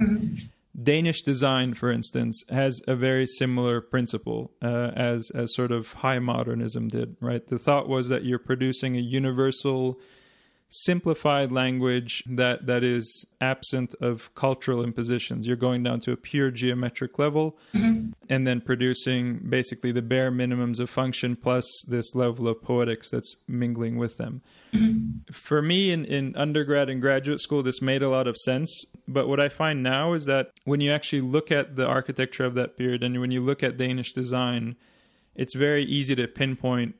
[0.00, 0.46] Mm-hmm
[0.80, 6.18] Danish design, for instance, has a very similar principle uh, as as sort of high
[6.18, 7.16] modernism did.
[7.20, 9.98] Right, the thought was that you're producing a universal
[10.70, 15.46] simplified language that that is absent of cultural impositions.
[15.46, 18.10] You're going down to a pure geometric level mm-hmm.
[18.28, 23.36] and then producing basically the bare minimums of function plus this level of poetics that's
[23.46, 24.42] mingling with them.
[24.74, 25.32] Mm-hmm.
[25.32, 29.26] For me in, in undergrad and graduate school this made a lot of sense, but
[29.26, 32.76] what I find now is that when you actually look at the architecture of that
[32.76, 34.76] period and when you look at Danish design,
[35.34, 36.94] it's very easy to pinpoint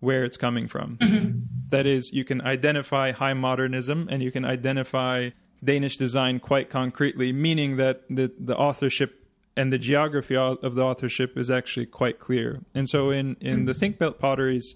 [0.00, 0.98] where it's coming from.
[0.98, 1.38] Mm-hmm.
[1.70, 5.30] That is, you can identify high modernism and you can identify
[5.64, 11.36] Danish design quite concretely, meaning that the, the authorship and the geography of the authorship
[11.36, 12.60] is actually quite clear.
[12.74, 14.74] And so in, in the Thinkbelt potteries,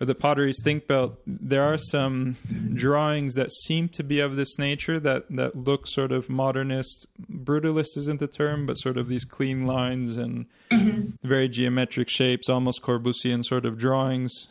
[0.00, 2.36] or the Potteries Thinkbelt there are some
[2.74, 7.06] drawings that seem to be of this nature that that look sort of modernist.
[7.30, 11.10] Brutalist isn't the term but sort of these clean lines and mm-hmm.
[11.22, 14.48] very geometric shapes almost corbusian sort of drawings.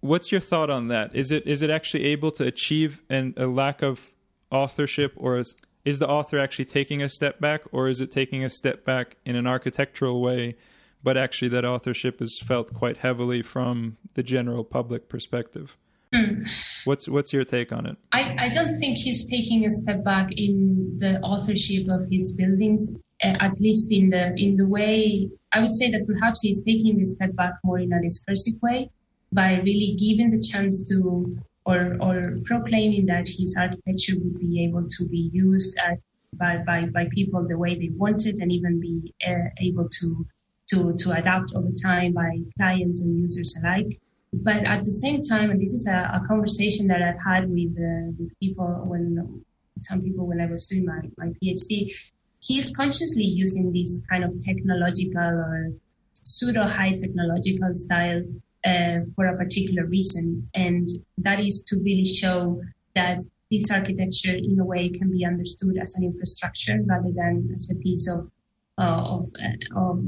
[0.00, 1.14] What's your thought on that?
[1.14, 4.12] Is it is it actually able to achieve an, a lack of
[4.50, 5.54] authorship or is
[5.84, 9.16] is the author actually taking a step back or is it taking a step back
[9.26, 10.56] in an architectural way
[11.04, 15.76] but actually that authorship is felt quite heavily from the general public perspective.
[16.14, 16.48] Mm.
[16.84, 17.96] What's what's your take on it?
[18.12, 22.94] I, I don't think he's taking a step back in the authorship of his buildings,
[23.22, 27.00] uh, at least in the in the way I would say that perhaps he's taking
[27.00, 28.90] a step back more in a discursive way
[29.32, 31.36] by really giving the chance to
[31.66, 35.98] or or proclaiming that his architecture would be able to be used at,
[36.34, 40.26] by, by by people the way they wanted and even be uh, able to
[40.74, 44.00] to, to adapt over time by clients and users alike.
[44.32, 47.76] But at the same time, and this is a, a conversation that I've had with,
[47.78, 49.44] uh, with people when
[49.82, 51.92] some people when I was doing my, my PhD,
[52.40, 55.72] he is consciously using this kind of technological or
[56.14, 58.22] pseudo high technological style
[58.64, 60.48] uh, for a particular reason.
[60.54, 62.60] And that is to really show
[62.94, 67.70] that this architecture in a way can be understood as an infrastructure rather than as
[67.70, 68.30] a piece of,
[68.78, 70.04] uh, of, uh, of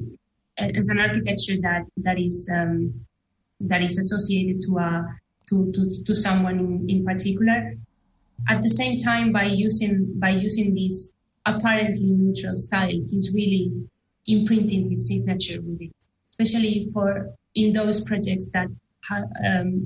[0.58, 2.92] as an architecture that that is um,
[3.60, 7.74] that is associated to a to to, to someone in, in particular.
[8.48, 11.12] At the same time, by using by using this
[11.46, 13.72] apparently neutral style, he's really
[14.26, 15.92] imprinting his signature with it,
[16.30, 18.68] especially for in those projects that
[19.04, 19.76] ha- um,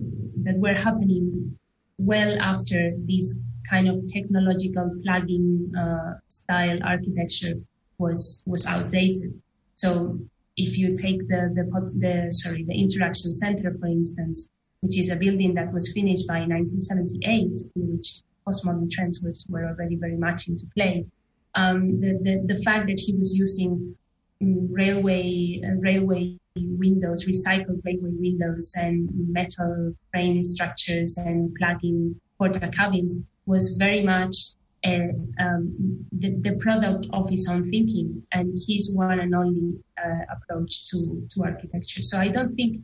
[0.44, 1.56] that were happening
[1.98, 7.54] well after this kind of technological plugin uh, style architecture
[7.98, 9.40] was was outdated.
[9.74, 10.18] So
[10.66, 11.64] if you take the, the,
[11.98, 16.40] the, sorry, the Interaction Center, for instance, which is a building that was finished by
[16.40, 21.06] 1978, in which postmodern trends were, were already very much into play.
[21.54, 23.96] Um, the, the, the fact that he was using
[24.42, 33.12] um, railway uh, railway windows, recycled railway windows, and metal frame structures and plug-in Portakabins
[33.46, 34.36] was very much
[34.84, 40.86] um, the, the, product of his own thinking and his one and only uh, approach
[40.86, 42.02] to, to architecture.
[42.02, 42.78] So I don't think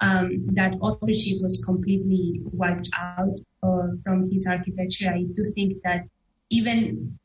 [0.00, 5.10] um, that authorship was completely wiped out uh, from his architecture.
[5.10, 6.04] I do think that
[6.50, 7.18] even,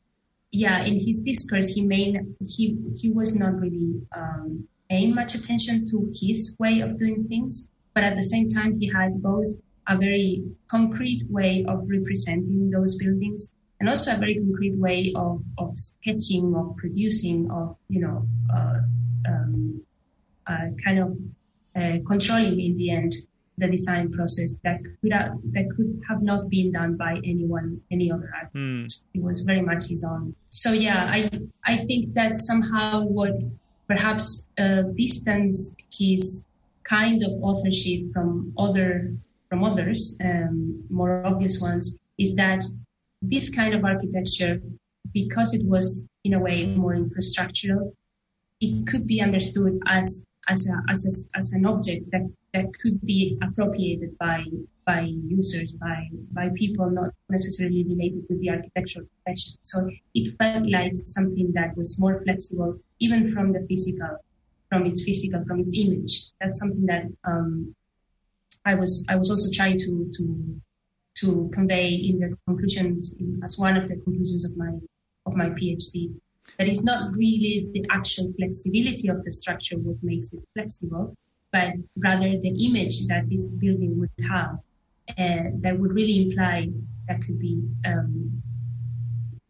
[0.50, 5.86] yeah, in his discourse, he made he he was not really um, paying much attention
[5.86, 9.48] to his way of doing things, but at the same time, he had both
[9.88, 15.42] a very concrete way of representing those buildings and also a very concrete way of,
[15.58, 18.78] of sketching, of producing, of, you know, uh,
[19.26, 19.82] um,
[20.46, 21.18] uh, kind of
[21.74, 23.12] uh, controlling in the end
[23.58, 28.12] the design process that could have, that could have not been done by anyone, any
[28.12, 28.54] other artist.
[28.54, 29.02] Mm.
[29.14, 30.36] It was very much his own.
[30.50, 31.28] So yeah, I
[31.66, 33.32] I think that somehow what
[33.88, 36.46] perhaps uh, distance his
[36.84, 39.12] kind of authorship from other
[39.48, 42.62] from others, um, more obvious ones, is that
[43.22, 44.60] this kind of architecture,
[45.12, 47.92] because it was in a way more infrastructural,
[48.60, 53.00] it could be understood as as a, as, a, as an object that, that could
[53.02, 54.44] be appropriated by
[54.84, 59.54] by users, by by people not necessarily related with the architectural profession.
[59.62, 64.16] So it felt like something that was more flexible, even from the physical,
[64.68, 66.30] from its physical, from its image.
[66.40, 67.76] That's something that um,
[68.64, 70.60] I was I was also trying to to
[71.14, 74.72] to convey in the conclusions as one of the conclusions of my
[75.26, 76.14] of my PhD.
[76.58, 81.14] That is not really the actual flexibility of the structure what makes it flexible,
[81.52, 84.58] but rather the image that this building would have
[85.10, 86.68] uh, that would really imply
[87.08, 88.42] that could be um,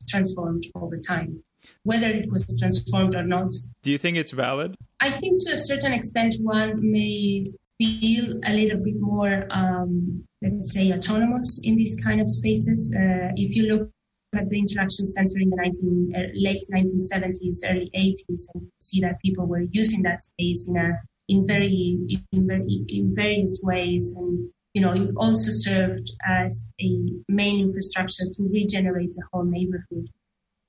[0.08, 1.42] transformed over time.
[1.84, 3.52] Whether it was transformed or not.
[3.82, 4.74] Do you think it's valid?
[5.00, 7.46] I think to a certain extent one may
[7.86, 12.92] feel a little bit more, um, let's say, autonomous in these kind of spaces.
[12.94, 13.90] Uh, if you look
[14.34, 19.20] at the Interaction Center in the 19, uh, late 1970s, early 80s, and see that
[19.20, 21.98] people were using that space in a in very
[22.32, 28.24] in, very, in various ways, and you know, it also served as a main infrastructure
[28.34, 30.08] to regenerate the whole neighborhood.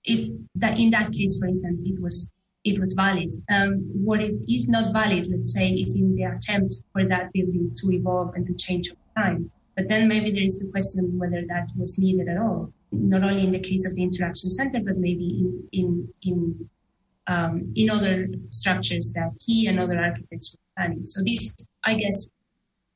[0.04, 2.30] It that in that case, for instance, it was
[2.64, 3.36] it was valid.
[3.50, 7.72] Um, what it is not valid, let's say, is in the attempt for that building
[7.76, 9.52] to evolve and to change over time.
[9.76, 12.72] But then maybe there is the question whether that was needed at all.
[12.92, 16.70] Not only in the case of the interaction center, but maybe in in in
[17.28, 21.06] um, in other structures that he and other architects were planning.
[21.06, 22.30] So this, I guess,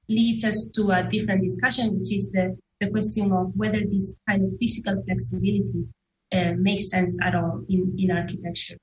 [0.08, 4.44] leads us to a different discussion, which is the the question of whether this kind
[4.44, 5.88] of physical flexibility
[6.32, 8.78] uh, makes sense at all in, in architecture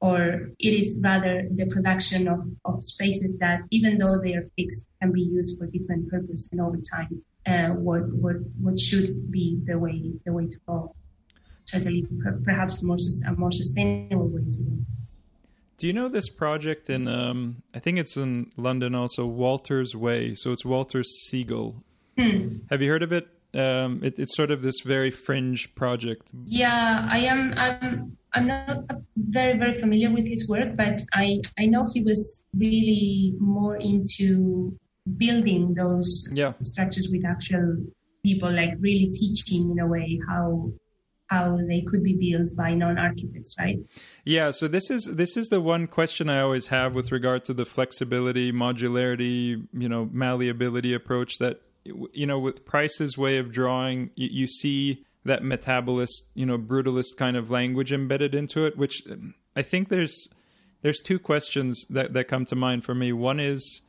[0.00, 4.86] or it is rather the production of, of spaces that, even though they are fixed,
[5.00, 9.58] can be used for different purposes and over time, uh, what, what, what should be
[9.64, 10.94] the way, the way to go.
[11.64, 12.06] Certainly,
[12.44, 12.96] perhaps the more,
[13.26, 14.76] a more sustainable way to go.
[15.76, 20.34] Do you know this project in, um, I think it's in London also, Walter's Way?
[20.34, 21.82] So it's Walter Segal.
[22.16, 22.58] Hmm.
[22.70, 23.28] Have you heard of it?
[23.54, 26.30] Um, it, it's sort of this very fringe project.
[26.44, 27.54] Yeah, I am.
[27.56, 28.84] I'm, I'm not
[29.16, 34.76] very very familiar with his work, but I I know he was really more into
[35.16, 36.52] building those yeah.
[36.62, 37.76] structures with actual
[38.22, 40.70] people, like really teaching in a way how
[41.28, 43.78] how they could be built by non-architects right
[44.24, 47.52] yeah so this is this is the one question i always have with regard to
[47.52, 54.08] the flexibility modularity you know malleability approach that you know with price's way of drawing
[54.14, 59.02] you, you see that metabolist, you know, brutalist kind of language embedded into it, which
[59.10, 60.28] um, I think there's
[60.82, 63.12] there's two questions that, that come to mind for me.
[63.12, 63.82] One is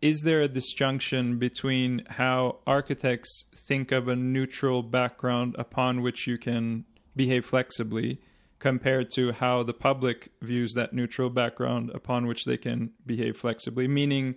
[0.00, 6.36] is there a disjunction between how architects think of a neutral background upon which you
[6.36, 6.84] can
[7.16, 8.20] behave flexibly
[8.58, 13.88] compared to how the public views that neutral background upon which they can behave flexibly
[13.88, 14.34] meaning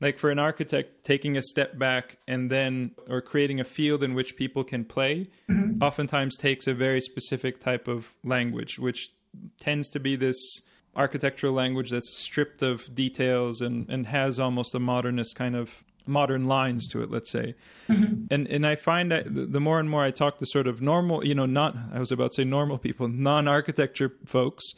[0.00, 4.14] like for an architect taking a step back and then or creating a field in
[4.14, 5.82] which people can play mm-hmm.
[5.82, 9.10] oftentimes takes a very specific type of language which
[9.58, 10.62] tends to be this
[10.96, 16.46] architectural language that's stripped of details and and has almost a modernist kind of modern
[16.46, 17.54] lines to it let's say
[17.88, 18.24] mm-hmm.
[18.30, 21.24] and and i find that the more and more i talk to sort of normal
[21.24, 24.72] you know not i was about to say normal people non-architecture folks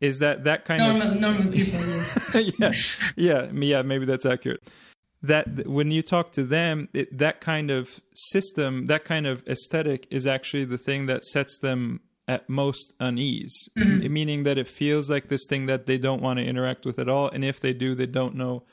[0.00, 1.80] is that that kind normal, of normal people.
[2.58, 3.00] Yes.
[3.16, 3.82] yeah, yeah, yeah.
[3.82, 4.62] Maybe that's accurate.
[5.22, 10.06] That when you talk to them, it, that kind of system, that kind of aesthetic,
[10.10, 13.68] is actually the thing that sets them at most unease.
[13.78, 14.12] Mm-hmm.
[14.12, 17.08] Meaning that it feels like this thing that they don't want to interact with at
[17.08, 18.64] all, and if they do, they don't know,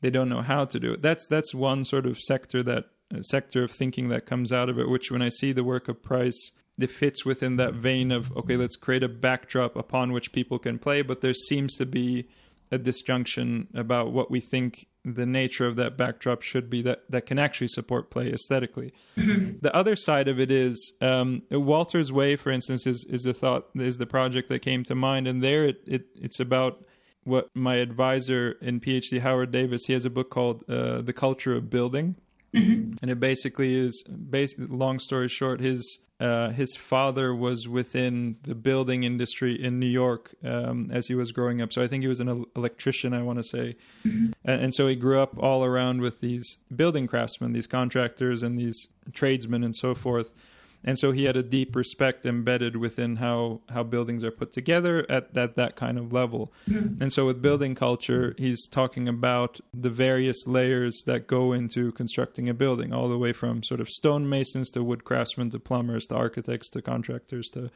[0.00, 1.02] they don't know how to do it.
[1.02, 2.84] That's that's one sort of sector that
[3.20, 4.88] sector of thinking that comes out of it.
[4.88, 8.56] Which when I see the work of Price it fits within that vein of okay
[8.56, 12.28] let's create a backdrop upon which people can play but there seems to be
[12.72, 17.26] a disjunction about what we think the nature of that backdrop should be that, that
[17.26, 19.58] can actually support play esthetically mm-hmm.
[19.62, 23.66] the other side of it is um, walter's way for instance is, is the thought
[23.76, 26.84] is the project that came to mind and there it, it it's about
[27.24, 31.54] what my advisor in phd howard davis he has a book called uh, the culture
[31.54, 32.16] of building
[32.54, 32.94] Mm-hmm.
[33.02, 38.54] And it basically is, basically, long story short, his uh, his father was within the
[38.54, 41.72] building industry in New York um, as he was growing up.
[41.72, 43.76] So I think he was an electrician, I want to say.
[44.06, 44.26] Mm-hmm.
[44.44, 48.56] And, and, so he grew up all around with these building craftsmen, these contractors, and
[48.56, 50.32] these tradesmen, and so forth
[50.84, 55.06] and so he had a deep respect embedded within how how buildings are put together
[55.08, 57.02] at that that kind of level mm-hmm.
[57.02, 62.48] and so with building culture he's talking about the various layers that go into constructing
[62.48, 66.14] a building all the way from sort of stonemasons to wood craftsmen to plumbers to
[66.14, 67.70] architects to contractors to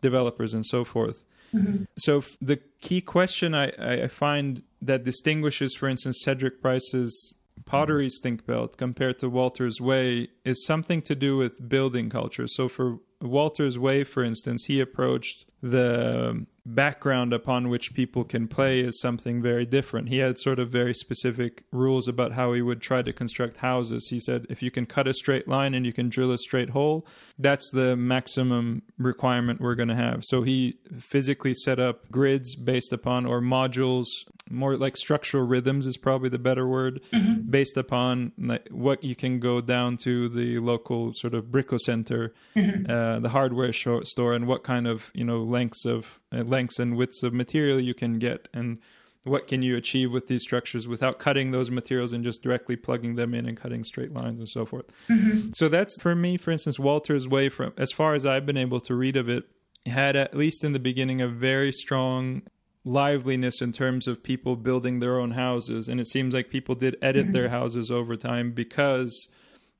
[0.00, 1.24] developers and so forth
[1.54, 1.84] mm-hmm.
[1.96, 8.76] so the key question I, I find that distinguishes for instance cedric price's Potteries Thinkbelt
[8.76, 12.46] compared to Walter's Way is something to do with building culture.
[12.46, 18.84] So for Walter's Way, for instance, he approached the background upon which people can play
[18.84, 20.08] as something very different.
[20.08, 24.08] He had sort of very specific rules about how he would try to construct houses.
[24.08, 26.70] He said if you can cut a straight line and you can drill a straight
[26.70, 27.06] hole,
[27.38, 30.22] that's the maximum requirement we're going to have.
[30.24, 34.06] So he physically set up grids based upon, or modules,
[34.50, 37.50] more like structural rhythms is probably the better word, mm-hmm.
[37.50, 42.34] based upon like, what you can go down to the local sort of brico center.
[42.56, 42.90] Mm-hmm.
[42.90, 46.78] Uh, uh, the hardware store and what kind of you know lengths of uh, lengths
[46.78, 48.78] and widths of material you can get and
[49.24, 53.14] what can you achieve with these structures without cutting those materials and just directly plugging
[53.14, 54.84] them in and cutting straight lines and so forth.
[55.08, 55.48] Mm-hmm.
[55.54, 58.80] So that's for me, for instance, Walter's way from as far as I've been able
[58.80, 59.44] to read of it,
[59.86, 62.42] had at least in the beginning a very strong
[62.84, 66.96] liveliness in terms of people building their own houses and it seems like people did
[67.00, 67.32] edit mm-hmm.
[67.32, 69.28] their houses over time because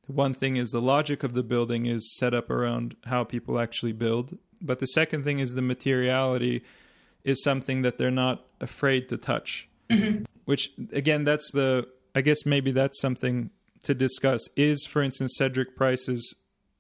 [0.07, 3.92] one thing is the logic of the building is set up around how people actually
[3.92, 6.64] build but the second thing is the materiality
[7.22, 9.68] is something that they're not afraid to touch.
[9.90, 10.24] Mm-hmm.
[10.46, 13.50] Which again, that's the I guess maybe that's something
[13.84, 14.48] to discuss.
[14.57, 16.34] Is for instance Cedric Price's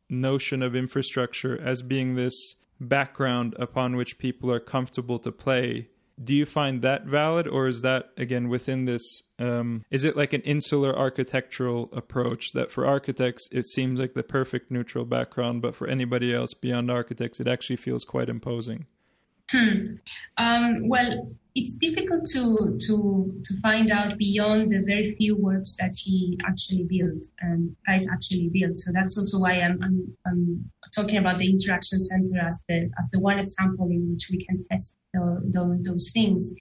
[0.08, 5.88] notion of infrastructure as being this background upon which people are comfortable to play
[6.22, 10.32] do you find that valid or is that again within this um, is it like
[10.32, 15.74] an insular architectural approach that for architects it seems like the perfect neutral background but
[15.74, 18.86] for anybody else beyond architects it actually feels quite imposing
[19.50, 19.96] Hmm.
[20.36, 25.94] Um, well, it's difficult to to to find out beyond the very few works that
[25.96, 28.76] he actually built and Price actually built.
[28.76, 33.08] So that's also why I'm, I'm, I'm talking about the interaction center as the as
[33.12, 36.52] the one example in which we can test the, the, those things.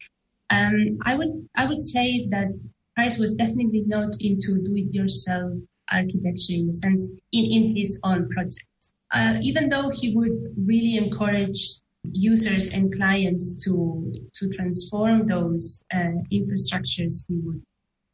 [0.51, 2.49] Um, I would I would say that
[2.95, 5.53] Price was definitely not into do-it-yourself
[5.91, 8.91] architecture in the sense in, in his own projects.
[9.11, 11.79] Uh, even though he would really encourage
[12.11, 17.61] users and clients to to transform those uh, infrastructures we would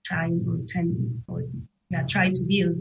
[0.05, 1.43] try or tend or
[1.89, 2.77] yeah, try to build.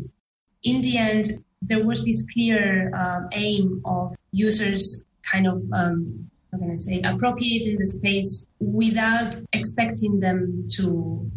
[0.64, 6.59] In the end, there was this clear uh, aim of users kind of um, how
[6.59, 11.30] can I say appropriating the space without expecting them to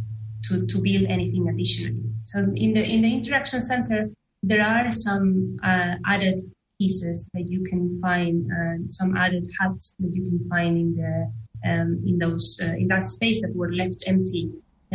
[0.43, 2.03] to to build anything additionally.
[2.23, 4.09] So in the in the interaction center,
[4.43, 6.51] there are some uh, added
[6.81, 11.13] pieces that you can find, uh, some added huts that you can find in the
[11.69, 14.43] um, in those uh, in that space that were left empty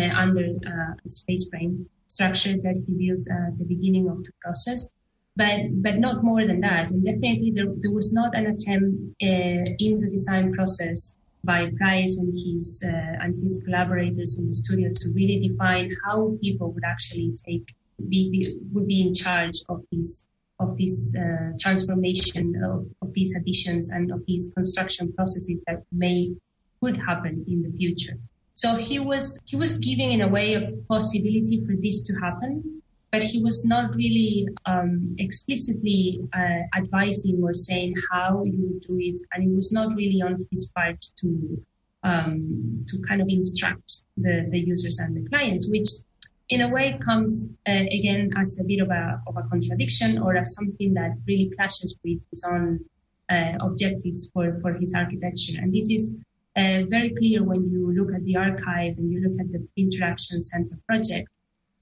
[0.01, 1.75] uh, under uh, a space frame
[2.17, 4.81] structure that he built at the beginning of the process.
[5.37, 8.89] But but not more than that, and definitely there, there was not an attempt
[9.29, 14.57] uh, in the design process by Price and his uh, and his collaborators in the
[14.63, 17.67] studio to really define how people would actually take
[18.13, 18.41] be, be
[18.73, 20.29] would be in charge of these
[20.59, 26.33] of this uh, transformation of, of, these additions and of these construction processes that may
[26.81, 28.17] could happen in the future.
[28.55, 32.83] So he was he was giving in a way a possibility for this to happen,
[33.13, 39.21] but he was not really um, explicitly uh, advising or saying how you do it,
[39.33, 41.63] and it was not really on his part to
[42.03, 45.89] um, to kind of instruct the, the users and the clients, which
[46.49, 50.37] in a way comes uh, again as a bit of a, of a contradiction or
[50.37, 52.81] as something that really clashes with his own
[53.31, 55.61] uh, objectives for, for his architecture.
[55.61, 56.15] And this is
[56.57, 60.41] uh, very clear when you look at the archive and you look at the interaction
[60.41, 61.29] center project.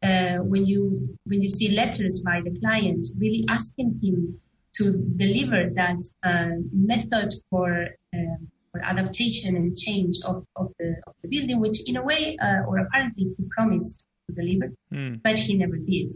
[0.02, 4.38] Uh, when you when you see letters by the client really asking him
[4.74, 11.14] to deliver that uh, method for um, for adaptation and change of, of, the, of
[11.22, 15.20] the building, which in a way uh, or apparently he promised deliver, mm.
[15.22, 16.14] but he never did.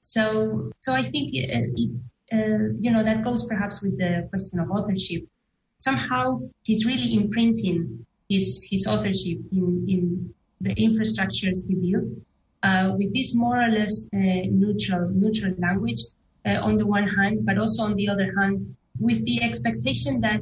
[0.00, 1.90] So, so I think it, uh, it,
[2.32, 5.24] uh, you know that goes perhaps with the question of authorship.
[5.78, 12.08] Somehow he's really imprinting his his authorship in in the infrastructures he built
[12.62, 16.02] uh, with this more or less uh, neutral neutral language
[16.46, 20.40] uh, on the one hand, but also on the other hand with the expectation that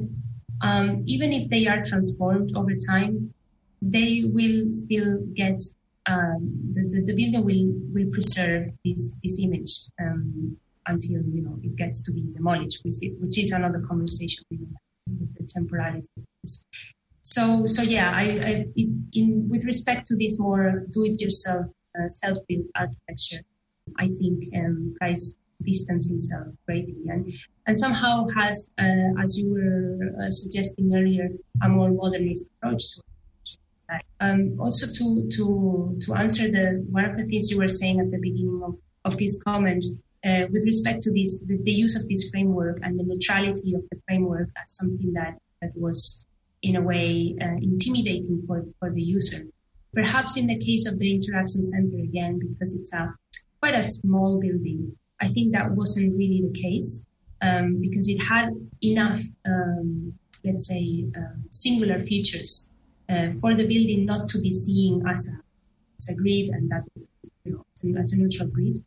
[0.61, 3.33] um, even if they are transformed over time,
[3.81, 5.61] they will still get
[6.07, 10.55] um, the, the, the, will will preserve this this image um,
[10.87, 14.59] until you know it gets to be demolished, which which is another conversation with,
[15.35, 16.09] the temporality.
[17.21, 18.65] So so yeah, I, I
[19.13, 23.41] in with respect to this more do-it-yourself uh, self-built architecture,
[23.97, 25.33] I think um, Price
[25.63, 27.33] distance himself greatly and
[27.65, 31.29] and somehow has, uh, as you were uh, suggesting earlier,
[31.63, 33.16] a more modernist approach to it
[34.19, 38.11] um, also to to to answer the one of the things you were saying at
[38.11, 38.75] the beginning of,
[39.05, 39.83] of this comment
[40.25, 43.81] uh, with respect to this the, the, use of this framework and the neutrality of
[43.91, 46.25] the framework as something that that was
[46.63, 49.45] in a way uh, intimidating for for the user.
[49.93, 53.13] Perhaps in the case of the interaction center again, because it's a
[53.59, 57.05] quite a small building, I think that wasn't really the case
[57.41, 58.49] um, because it had
[58.83, 60.13] enough, um,
[60.43, 62.69] let's say, uh, singular features
[63.09, 65.31] uh, for the building not to be seen as a,
[65.99, 66.83] as a grid and that,
[67.45, 68.83] you know, as a neutral grid.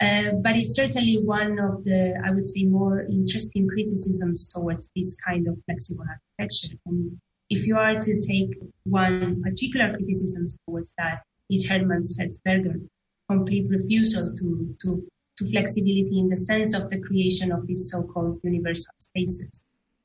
[0.00, 5.16] Uh, but it's certainly one of the, I would say, more interesting criticisms towards this
[5.20, 6.74] kind of flexible architecture.
[6.86, 12.80] And if you are to take one particular criticism towards that, is Herman Hertzberger
[13.28, 15.06] complete refusal to, to,
[15.36, 19.62] to flexibility in the sense of the creation of these so-called universal spaces.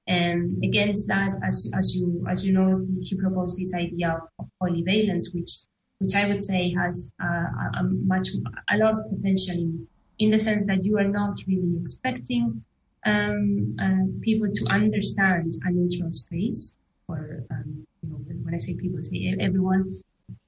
[0.07, 5.33] And against that, as, as you as you know, he proposed this idea of, polyvalence,
[5.33, 5.51] which
[5.99, 8.29] which I would say has uh, a, a much
[8.69, 9.87] a lot of potential in,
[10.19, 12.63] in the sense that you are not really expecting
[13.05, 16.77] um, uh, people to understand a neutral space,
[17.07, 19.91] or um, you know, when I say people, I say everyone,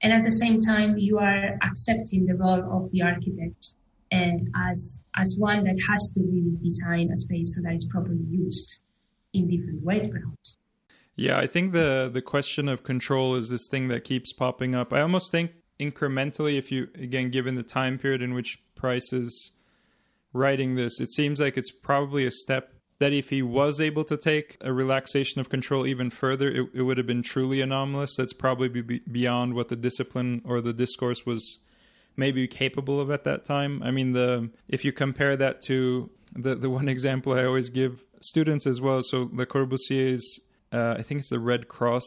[0.02, 3.76] and at the same time you are accepting the role of the architect
[4.14, 4.38] uh,
[4.68, 8.84] as as one that has to really design a space so that it's properly used
[9.34, 10.58] in different ways, perhaps.
[11.16, 14.94] Yeah, I think the the question of control is this thing that keeps popping up.
[14.94, 19.52] I almost think incrementally, if you again given the time period in which Price is
[20.32, 24.18] writing this, it seems like it's probably a step that if he was able to
[24.18, 28.16] take a relaxation of control even further, it, it would have been truly anomalous.
[28.16, 31.60] That's probably be beyond what the discipline or the discourse was
[32.16, 33.82] maybe capable of at that time.
[33.84, 38.04] I mean, the if you compare that to the the one example I always give
[38.22, 39.02] students as well.
[39.04, 40.40] So Le Corbusier's,
[40.72, 42.04] uh, I think it's the Red Cross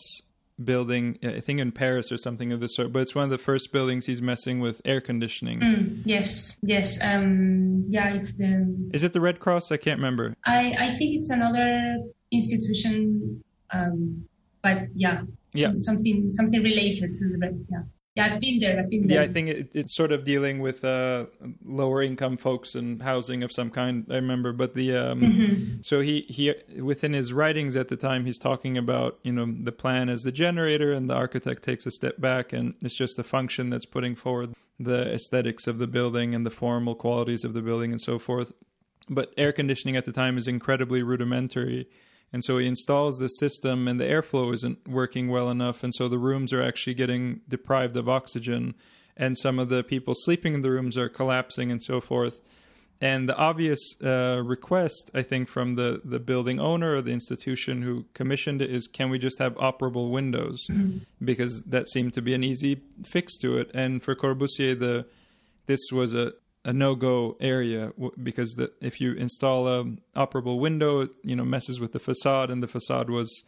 [0.62, 3.38] building, I think in Paris or something of the sort, but it's one of the
[3.38, 5.60] first buildings he's messing with air conditioning.
[5.60, 7.02] Mm, yes, yes.
[7.02, 8.90] Um, yeah, it's the.
[8.92, 9.72] Is it the Red Cross?
[9.72, 10.34] I can't remember.
[10.44, 11.98] I, I think it's another
[12.30, 13.42] institution,
[13.72, 14.24] um,
[14.62, 15.22] but yeah,
[15.54, 17.66] yeah, something something related to the Red.
[17.70, 17.82] Yeah.
[18.16, 18.80] Yeah, I've been there.
[18.80, 19.22] I've been there.
[19.22, 21.26] Yeah, I think it, it's sort of dealing with uh,
[21.64, 24.04] lower income folks and housing of some kind.
[24.10, 25.82] I remember, but the um, mm-hmm.
[25.82, 29.70] so he he within his writings at the time, he's talking about you know the
[29.70, 33.24] plan as the generator, and the architect takes a step back, and it's just the
[33.24, 37.62] function that's putting forward the aesthetics of the building and the formal qualities of the
[37.62, 38.50] building and so forth.
[39.08, 41.88] But air conditioning at the time is incredibly rudimentary
[42.32, 45.82] and so he installs the system, and the airflow isn't working well enough.
[45.82, 48.74] And so the rooms are actually getting deprived of oxygen.
[49.16, 52.40] And some of the people sleeping in the rooms are collapsing and so forth.
[53.02, 57.82] And the obvious uh, request, I think, from the, the building owner or the institution
[57.82, 60.66] who commissioned it is can we just have operable windows?
[60.70, 60.98] Mm-hmm.
[61.24, 63.70] Because that seemed to be an easy fix to it.
[63.74, 65.06] And for Corbusier, the
[65.66, 66.32] this was a,
[66.64, 67.92] a no-go area
[68.22, 69.84] because the, if you install a
[70.16, 73.44] operable window, it, you know messes with the facade, and the facade was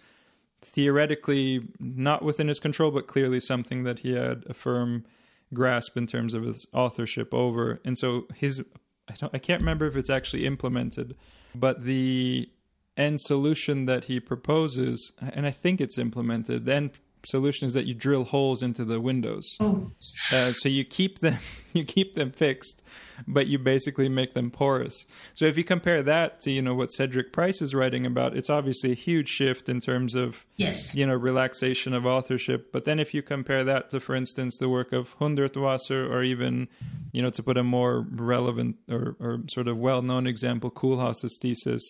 [0.63, 5.05] theoretically not within his control, but clearly something that he had a firm
[5.53, 7.81] grasp in terms of his authorship over.
[7.85, 8.61] And so his,
[9.09, 11.17] I don't, I can't remember if it's actually implemented,
[11.55, 12.49] but the
[12.97, 16.91] end solution that he proposes, and I think it's implemented, the end
[17.27, 19.57] solution is that you drill holes into the windows.
[19.61, 19.91] Oh.
[20.33, 21.39] Uh, so you keep them
[21.73, 22.83] you keep them fixed,
[23.27, 25.07] but you basically make them porous.
[25.35, 28.51] So if you compare that to you know what Cedric Price is writing about, it's
[28.51, 32.73] obviously a huge shift in terms of yes you know relaxation of authorship.
[32.73, 36.69] But then if you compare that to, for instance, the work of Hundertwasser, or even
[37.13, 41.39] you know to put a more relevant or, or sort of well known example, Koolhaas's
[41.41, 41.83] thesis.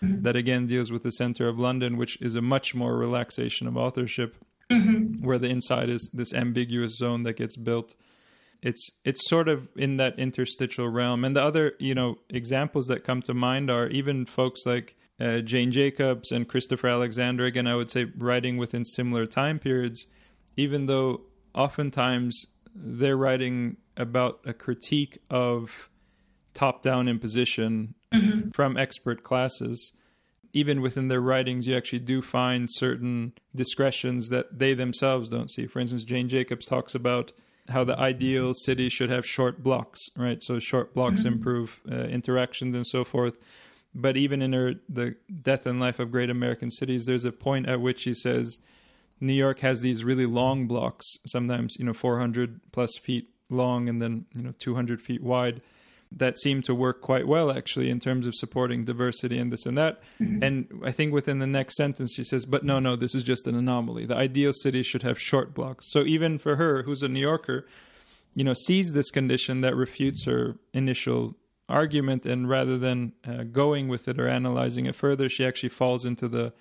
[0.00, 0.22] Mm-hmm.
[0.22, 3.76] That again deals with the center of London, which is a much more relaxation of
[3.76, 4.36] authorship
[4.70, 5.24] mm-hmm.
[5.24, 7.94] where the inside is this ambiguous zone that gets built.
[8.62, 11.24] It's it's sort of in that interstitial realm.
[11.24, 15.38] And the other you know examples that come to mind are even folks like uh,
[15.40, 17.44] Jane Jacobs and Christopher Alexander.
[17.44, 20.06] Again, I would say writing within similar time periods,
[20.56, 21.22] even though
[21.54, 25.90] oftentimes they're writing about a critique of
[26.54, 28.50] top-down imposition mm-hmm.
[28.50, 29.92] from expert classes
[30.52, 35.66] even within their writings, you actually do find certain discretions that they themselves don't see.
[35.66, 37.32] For instance, Jane Jacobs talks about
[37.68, 40.42] how the ideal city should have short blocks, right?
[40.42, 41.34] So short blocks mm-hmm.
[41.34, 43.36] improve uh, interactions and so forth.
[43.94, 47.68] But even in her the Death and Life of Great American Cities, there's a point
[47.68, 48.58] at which she says
[49.20, 54.00] New York has these really long blocks, sometimes you know 400 plus feet long and
[54.00, 55.60] then you know 200 feet wide
[56.10, 59.76] that seem to work quite well actually in terms of supporting diversity and this and
[59.76, 60.00] that.
[60.20, 60.42] Mm-hmm.
[60.42, 63.46] And I think within the next sentence she says, "But no, no, this is just
[63.46, 64.06] an anomaly.
[64.06, 67.66] The ideal city should have short blocks." So even for her, who's a New Yorker,
[68.34, 71.36] you know, sees this condition that refutes her initial
[71.68, 76.04] argument, and rather than uh, going with it or analyzing it further, she actually falls
[76.04, 76.52] into the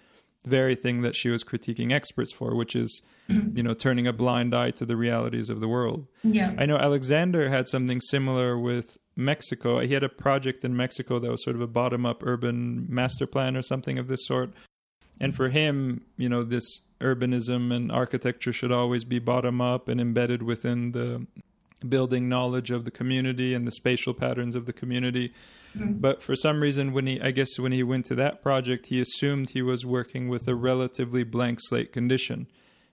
[0.47, 3.55] very thing that she was critiquing experts for, which is, mm-hmm.
[3.55, 6.07] you know, turning a blind eye to the realities of the world.
[6.23, 6.55] Yeah.
[6.57, 9.79] I know Alexander had something similar with Mexico.
[9.79, 13.27] He had a project in Mexico that was sort of a bottom up urban master
[13.27, 14.51] plan or something of this sort.
[15.19, 19.99] And for him, you know, this urbanism and architecture should always be bottom up and
[19.99, 21.25] embedded within the
[21.87, 25.33] building knowledge of the community and the spatial patterns of the community.
[25.75, 25.93] Mm-hmm.
[25.93, 28.99] But for some reason, when he, I guess, when he went to that project, he
[28.99, 32.47] assumed he was working with a relatively blank slate condition,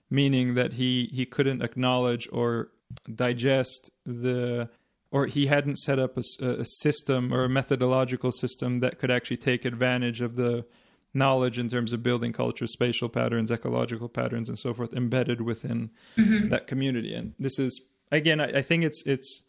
[0.09, 2.69] meaning that he he couldn't acknowledge or
[3.13, 4.69] digest the
[5.11, 9.37] or he hadn't set up a, a, system or a methodological system that could actually
[9.37, 10.65] take advantage of the
[11.13, 15.89] knowledge in terms of building culture, spatial patterns, ecological patterns, and so forth embedded within
[16.17, 16.49] mm-hmm.
[16.49, 17.13] that community.
[17.13, 17.79] And this is
[18.11, 19.41] again, I, I, think it's it's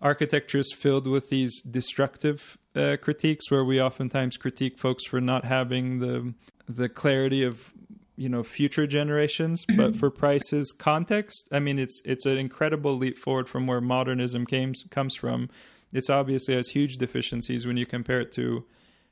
[0.00, 5.44] architecture is filled with these destructive uh, critiques where we oftentimes critique folks for not
[5.44, 6.34] having the
[6.68, 7.72] the clarity of
[8.16, 9.80] you know future generations mm-hmm.
[9.80, 14.46] but for price's context i mean it's it's an incredible leap forward from where modernism
[14.46, 15.48] came, comes from
[15.92, 18.64] it's obviously has huge deficiencies when you compare it to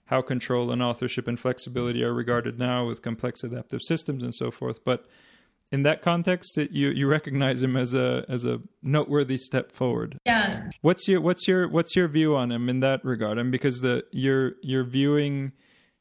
[0.07, 4.51] how control and authorship and flexibility are regarded now with complex adaptive systems and so
[4.51, 5.07] forth but
[5.73, 10.18] in that context it, you you recognize him as a as a noteworthy step forward
[10.27, 13.49] yeah what's your what's your what's your view on him in that regard I and
[13.49, 15.53] mean, because the you're you're viewing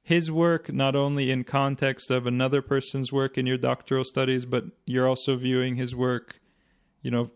[0.10, 4.64] his work not only in context of another person's work in your doctoral studies, but
[4.86, 6.40] you're also viewing his work,
[7.04, 7.30] you know,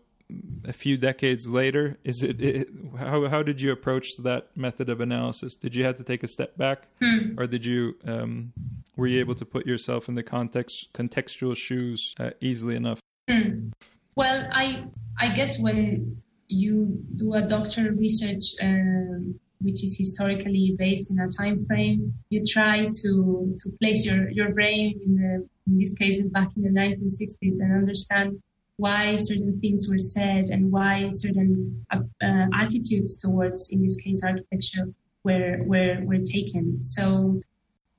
[0.64, 1.98] a few decades later.
[2.02, 2.68] Is it, it
[2.98, 5.54] how how did you approach that method of analysis?
[5.54, 7.38] Did you have to take a step back, hmm.
[7.38, 8.52] or did you um,
[8.96, 13.00] were you able to put yourself in the context contextual shoes uh, easily enough?
[13.28, 13.70] Hmm.
[14.16, 14.84] Well, I
[15.18, 21.28] I guess when you do a doctoral research um, which is historically based in a
[21.28, 22.14] time frame.
[22.28, 26.62] You try to, to place your, your brain in the, in this case, back in
[26.62, 28.42] the 1960s and understand
[28.76, 34.20] why certain things were said and why certain uh, uh, attitudes towards, in this case,
[34.22, 34.86] architecture
[35.24, 36.82] were, were, were taken.
[36.82, 37.40] So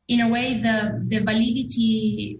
[0.08, 2.39] in a way, the, the validity,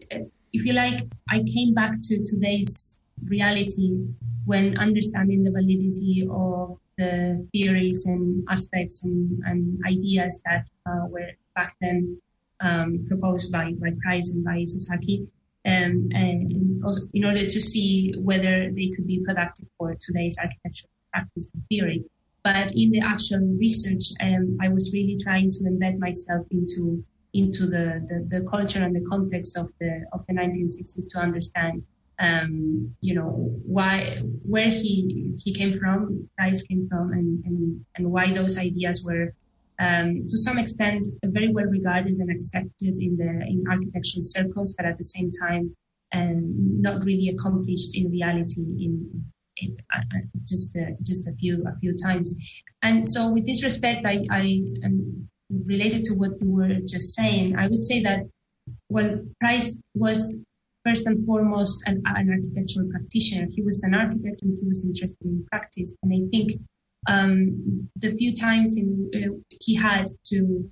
[0.53, 3.97] if you like, I came back to today's reality
[4.45, 11.32] when understanding the validity of the theories and aspects and, and ideas that uh, were
[11.55, 12.18] back then
[12.61, 15.28] um, proposed by, by Price and by Isozaki,
[15.66, 20.91] um, and also in order to see whether they could be productive for today's architectural
[21.11, 22.05] practice and theory.
[22.43, 27.03] But in the actual research, um, I was really trying to embed myself into
[27.36, 31.84] into the, the, the culture and the context of the of the 1960s to understand
[32.20, 33.30] um, you know,
[33.66, 39.04] why, where he, he came from, Price came from, and, and, and why those ideas
[39.06, 39.34] were,
[39.80, 44.86] um, to some extent, very well regarded and accepted in the, in architectural circles, but
[44.86, 45.76] at the same time,
[46.14, 49.24] um, not really accomplished in reality in,
[49.58, 52.34] in uh, uh just, uh, just a few, a few times.
[52.82, 57.56] And so with this respect, I, I, um, related to what you were just saying,
[57.58, 58.26] I would say that
[58.89, 60.38] well, Price was
[60.84, 63.48] first and foremost an, an, architectural practitioner.
[63.50, 65.98] He was an architect and he was interested in practice.
[66.04, 66.62] And I think
[67.08, 70.72] um, the few times in, uh, he had to,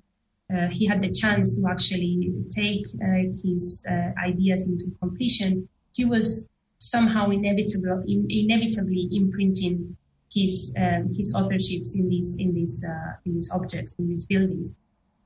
[0.54, 6.04] uh, he had the chance to actually take uh, his uh, ideas into completion, he
[6.04, 6.48] was
[6.78, 9.96] somehow inevitable, in, inevitably imprinting
[10.34, 14.76] his um, his authorships in these in these uh, in these objects in these buildings.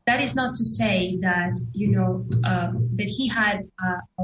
[0.06, 4.22] That is not to say that you know uh, that he had a,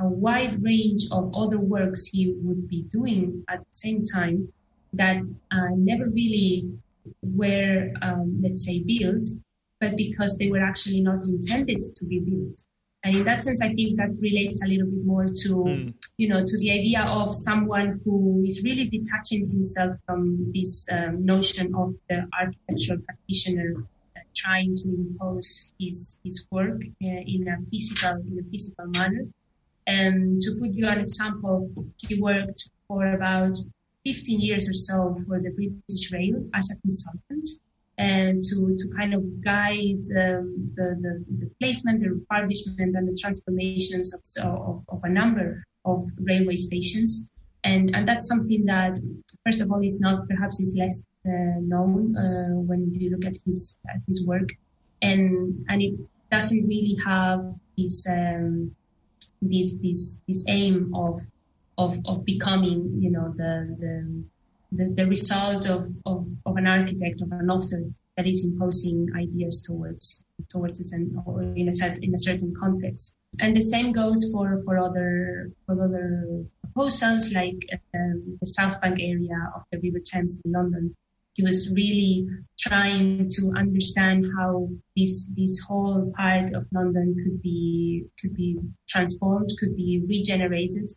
[0.00, 4.48] a wide range of other works he would be doing at the same time
[4.92, 5.16] that
[5.50, 6.68] uh, never really
[7.22, 9.26] were, um, let's say, built,
[9.80, 12.64] but because they were actually not intended to be built.
[13.06, 15.94] And in that sense, I think that relates a little bit more to, mm.
[16.16, 21.24] you know, to the idea of someone who is really detaching himself from this um,
[21.24, 23.74] notion of the architectural practitioner
[24.16, 29.24] uh, trying to impose his his work uh, in a physical in a physical manner,
[29.86, 33.56] and to put you an example, he worked for about
[34.04, 37.46] 15 years or so for the British Rail as a consultant
[37.98, 43.16] and to, to kind of guide um, the, the, the, placement, the refurbishment, and the
[43.18, 47.24] transformations of, of, of, a number of railway stations.
[47.64, 48.98] And, and that's something that,
[49.44, 53.36] first of all, is not perhaps is less uh, known uh, when you look at
[53.44, 54.50] his at his work,
[55.02, 55.94] and and it
[56.30, 58.74] doesn't really have this um,
[59.42, 61.20] this this this aim of
[61.78, 64.24] of of becoming you know the the
[64.76, 67.82] the, the result of, of, of an architect of an author
[68.16, 72.54] that is imposing ideas towards towards it and or in a set in a certain
[72.58, 73.14] context.
[73.40, 77.58] And the same goes for for other for other proposals like
[77.94, 80.94] um, the South Bank area of the River Thames in London,
[81.34, 82.26] he was really
[82.58, 88.58] trying to understand how this this whole part of London could be could be
[88.88, 90.90] transformed, could be regenerated,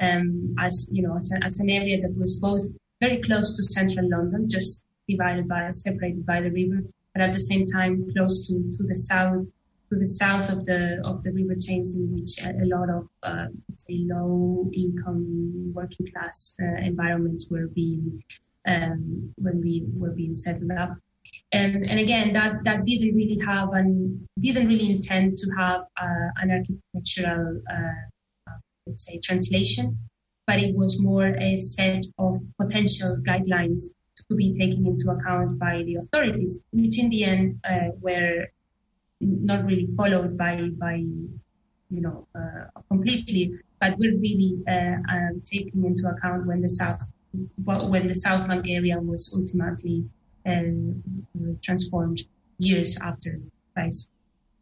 [0.00, 2.64] um, as you know, as, a, as, an area that was both
[3.04, 6.80] very close to central London, just divided by separated by the river,
[7.12, 9.46] but at the same time close to, to the south
[9.90, 13.02] to the south of the of the River Thames, in which a, a lot of
[13.30, 13.46] uh,
[13.82, 18.22] say low income working class uh, environments were being
[18.66, 20.92] um, when we were being settled up.
[21.52, 26.28] And, and again, that, that didn't really have and didn't really intend to have uh,
[26.42, 28.52] an architectural, uh,
[28.86, 29.98] let's say, translation,
[30.46, 33.82] but it was more a set of potential guidelines
[34.16, 38.46] to be taken into account by the authorities, which in the end uh, were
[39.20, 45.84] not really followed by by you know uh, completely, but were really uh, um, taken
[45.84, 47.08] into account when the south
[47.64, 50.04] when the South area was ultimately
[50.46, 50.60] uh,
[51.62, 52.20] transformed
[52.58, 53.40] years after
[53.74, 54.08] Price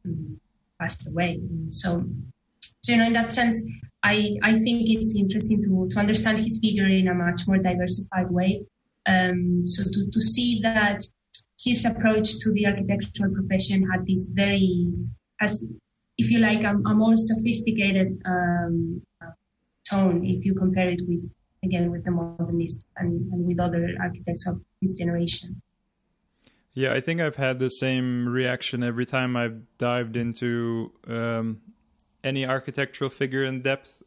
[0.04, 0.40] um,
[0.78, 1.40] passed away.
[1.70, 2.04] So,
[2.80, 3.64] so you know, in that sense,
[4.02, 8.30] I I think it's interesting to to understand his figure in a much more diversified
[8.30, 8.64] way.
[9.06, 11.02] Um, so to to see that
[11.62, 14.86] his approach to the architectural profession had this very,
[15.40, 15.62] has,
[16.16, 19.02] if you like, a, a more sophisticated um,
[19.88, 21.30] tone if you compare it with,
[21.62, 25.60] again, with the modernist and, and with other architects of his generation.
[26.72, 31.60] Yeah, I think I've had the same reaction every time I've dived into um,
[32.22, 34.02] any architectural figure in depth.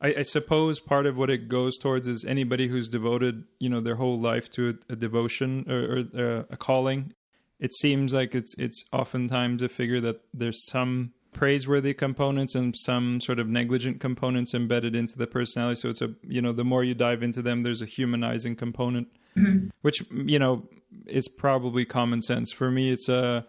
[0.00, 3.80] I, I, suppose part of what it goes towards is anybody who's devoted, you know,
[3.80, 7.14] their whole life to a, a devotion or, or uh, a calling.
[7.60, 13.20] It seems like it's it's oftentimes a figure that there's some praiseworthy components and some
[13.20, 15.80] sort of negligent components embedded into the personality.
[15.80, 19.08] So it's a you know the more you dive into them, there's a humanizing component,
[19.36, 19.68] mm-hmm.
[19.82, 20.68] which you know
[21.06, 22.52] is probably common sense.
[22.52, 23.46] For me, it's a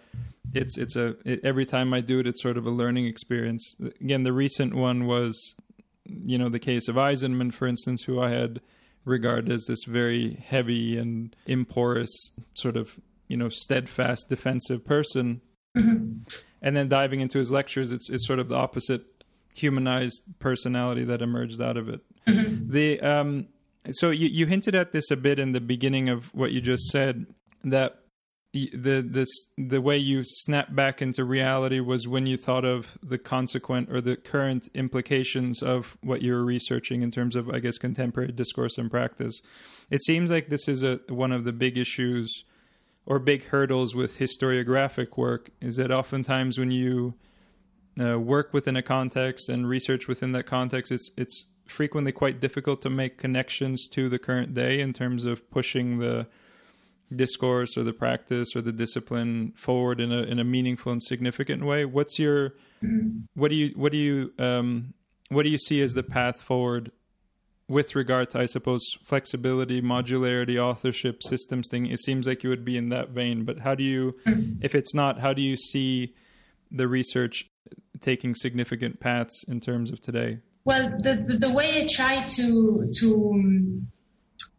[0.53, 3.75] it's it's a it, every time I do it, it's sort of a learning experience.
[4.01, 5.55] Again, the recent one was
[6.05, 8.61] you know, the case of Eisenman, for instance, who I had
[9.03, 15.41] regarded as this very heavy and imporous, sort of, you know, steadfast defensive person.
[15.75, 16.23] Mm-hmm.
[16.61, 19.03] And then diving into his lectures, it's it's sort of the opposite
[19.53, 22.01] humanized personality that emerged out of it.
[22.27, 22.71] Mm-hmm.
[22.71, 23.47] The um,
[23.91, 26.85] so you, you hinted at this a bit in the beginning of what you just
[26.85, 27.27] said
[27.65, 27.99] that
[28.55, 29.27] the this
[29.57, 33.99] the way you snap back into reality was when you thought of the consequent or
[33.99, 38.77] the current implications of what you were researching in terms of I guess contemporary discourse
[38.77, 39.41] and practice.
[39.89, 42.43] It seems like this is a one of the big issues
[43.05, 47.13] or big hurdles with historiographic work is that oftentimes when you
[47.99, 52.81] uh, work within a context and research within that context, it's it's frequently quite difficult
[52.83, 56.27] to make connections to the current day in terms of pushing the
[57.13, 61.65] discourse or the practice or the discipline forward in a in a meaningful and significant
[61.65, 61.85] way?
[61.85, 62.53] What's your
[63.33, 64.93] what do you what do you um,
[65.29, 66.91] what do you see as the path forward
[67.67, 71.85] with regard to i suppose flexibility modularity authorship systems thing?
[71.87, 74.15] It seems like you would be in that vein but how do you
[74.61, 76.13] if it's not how do you see
[76.71, 77.49] the research
[78.01, 80.39] taking significant paths in terms of today?
[80.63, 83.81] Well the the, the way i try to to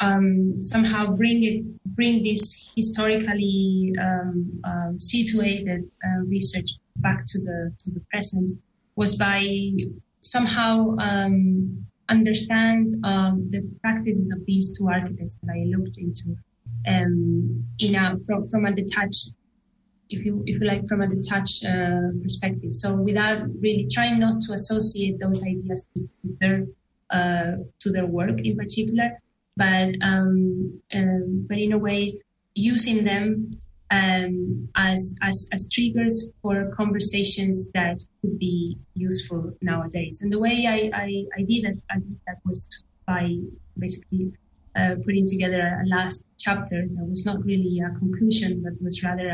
[0.00, 1.64] um, somehow bring it,
[1.94, 8.50] bring this historically um, um, situated uh, research back to the to the present
[8.96, 9.70] was by
[10.20, 16.36] somehow um, understand um, the practices of these two architects that I looked into
[16.86, 19.32] um, in a from, from a detached
[20.08, 22.74] if you if you like from a detached uh, perspective.
[22.74, 26.08] So without really trying not to associate those ideas to,
[26.40, 26.66] their
[27.10, 29.10] uh, to their work in particular
[29.56, 32.18] but um, um, but in a way
[32.54, 33.58] using them
[33.90, 40.20] um, as, as as triggers for conversations that could be useful nowadays.
[40.22, 42.68] And the way I I, I did that I did that was
[43.06, 43.36] by
[43.78, 44.32] basically
[44.76, 49.28] uh, putting together a last chapter that was not really a conclusion, but was rather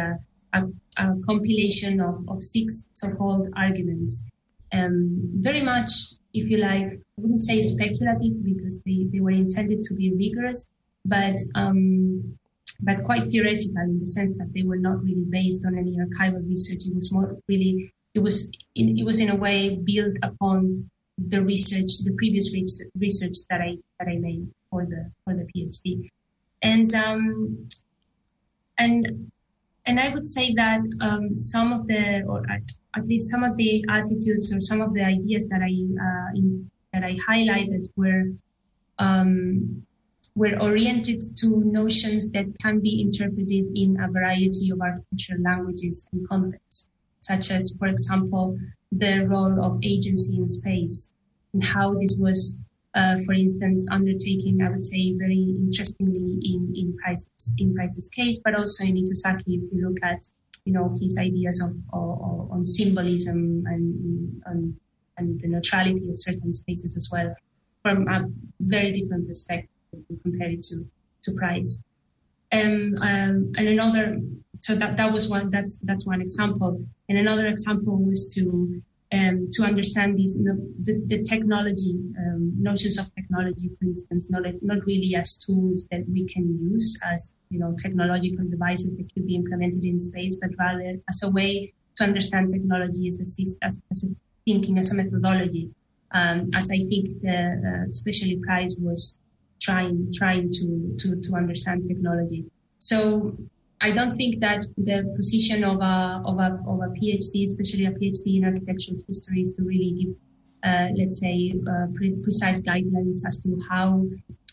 [0.55, 0.69] a, a,
[0.99, 4.25] a compilation of, of six so-called arguments,
[4.73, 5.91] um, very much
[6.35, 10.71] if you like, I wouldn't say speculative because they, they were intended to be rigorous,
[11.05, 12.39] but um,
[12.81, 16.47] but quite theoretical in the sense that they were not really based on any archival
[16.49, 16.85] research.
[16.87, 21.43] It was more really it was in, it was in a way built upon the
[21.43, 26.11] research, the previous research that I that I made for the for the PhD,
[26.63, 27.69] and um,
[28.79, 29.31] and
[29.87, 32.45] and I would say that um, some of the or
[32.97, 35.73] at least some of the attitudes or some of the ideas that I
[36.07, 38.25] uh, in, that I highlighted were
[38.99, 39.85] um,
[40.35, 46.27] were oriented to notions that can be interpreted in a variety of architectural languages and
[46.29, 46.91] contexts,
[47.21, 48.59] such as, for example,
[48.93, 51.13] the role of agency in space
[51.53, 52.59] and how this was
[52.95, 58.39] uh, for instance, undertaking, I would say, very interestingly in in Price's in Price's case,
[58.45, 60.29] but also in Isozaki, if you look at
[60.65, 64.77] you know his ideas of, of, on symbolism and, and
[65.19, 67.35] and the neutrality of certain spaces as well,
[67.83, 68.25] from a
[68.61, 69.69] very different perspective
[70.23, 70.87] compared to
[71.23, 71.83] to Price.
[72.53, 74.21] Um, um, and another,
[74.61, 75.51] so that that was one.
[75.51, 76.85] That's that's one example.
[77.09, 78.83] And another example was to
[79.13, 84.85] um, to understand these the, the technology um, notions of technology, for instance, not not
[84.87, 89.35] really as tools that we can use as you know technological devices that could be
[89.35, 94.05] implemented in space, but rather as a way to understand technology as a, as, as
[94.05, 94.09] a
[94.47, 95.71] thinking as a methodology.
[96.15, 99.19] Um, as I think the, uh, especially Price was
[99.61, 102.45] trying trying to, to to understand technology.
[102.79, 103.37] So
[103.83, 107.91] I don't think that the position of a, of a, of a PhD, especially a
[107.91, 110.15] PhD in architectural history, is to really give,
[110.63, 114.01] uh, let's say, uh, pre- precise guidelines as to how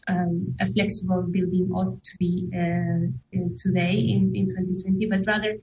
[0.08, 3.06] um, a flexible building ought to be uh,
[3.56, 5.58] today in, in 2020, but rather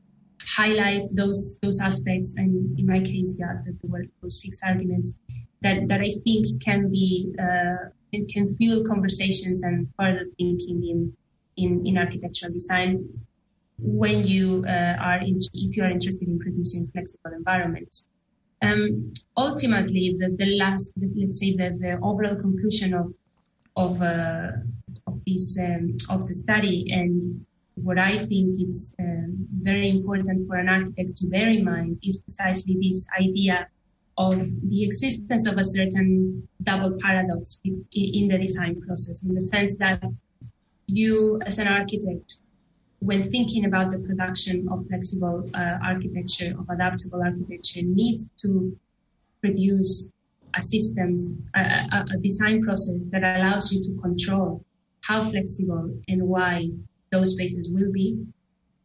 [0.46, 2.36] highlight those those aspects.
[2.36, 5.18] And in my case, yeah, there were those six arguments
[5.62, 7.90] that, that I think can be uh,
[8.30, 11.16] can fuel conversations and further thinking in
[11.56, 13.08] in, in architectural design
[13.78, 18.06] when you uh, are in, if you are interested in producing flexible environments.
[18.62, 23.12] Um, ultimately, the, the last, the, let's say, the, the overall conclusion of
[23.76, 24.52] of, uh,
[25.06, 30.58] of this um, of the study and what I think is um, very important for
[30.58, 33.66] an architect to bear in mind is precisely this idea
[34.16, 39.42] of the existence of a certain double paradox in, in the design process, in the
[39.42, 40.02] sense that
[40.86, 42.40] you, as an architect,
[43.00, 48.76] when thinking about the production of flexible uh, architecture, of adaptable architecture, need to
[49.42, 50.10] produce
[50.54, 54.64] a systems, a, a, design process that allows you to control
[55.02, 56.62] how flexible and why
[57.12, 58.18] those spaces will be.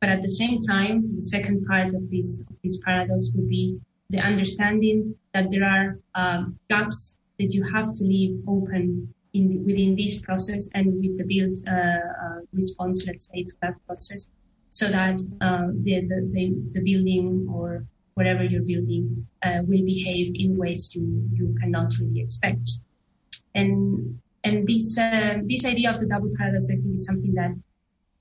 [0.02, 3.80] But at the same time, the second part of this, of this paradox would be
[4.10, 9.96] the understanding that there are um, gaps that you have to leave open in, within
[9.96, 14.28] this process and with the build uh, uh, response, let's say, to that process,
[14.70, 20.94] so that uh, the, the, the, building or whatever you're building will behave in ways
[20.96, 22.70] you, you cannot really expect.
[23.56, 24.96] And and this
[25.44, 27.52] this idea of the double paradox, I think, is something that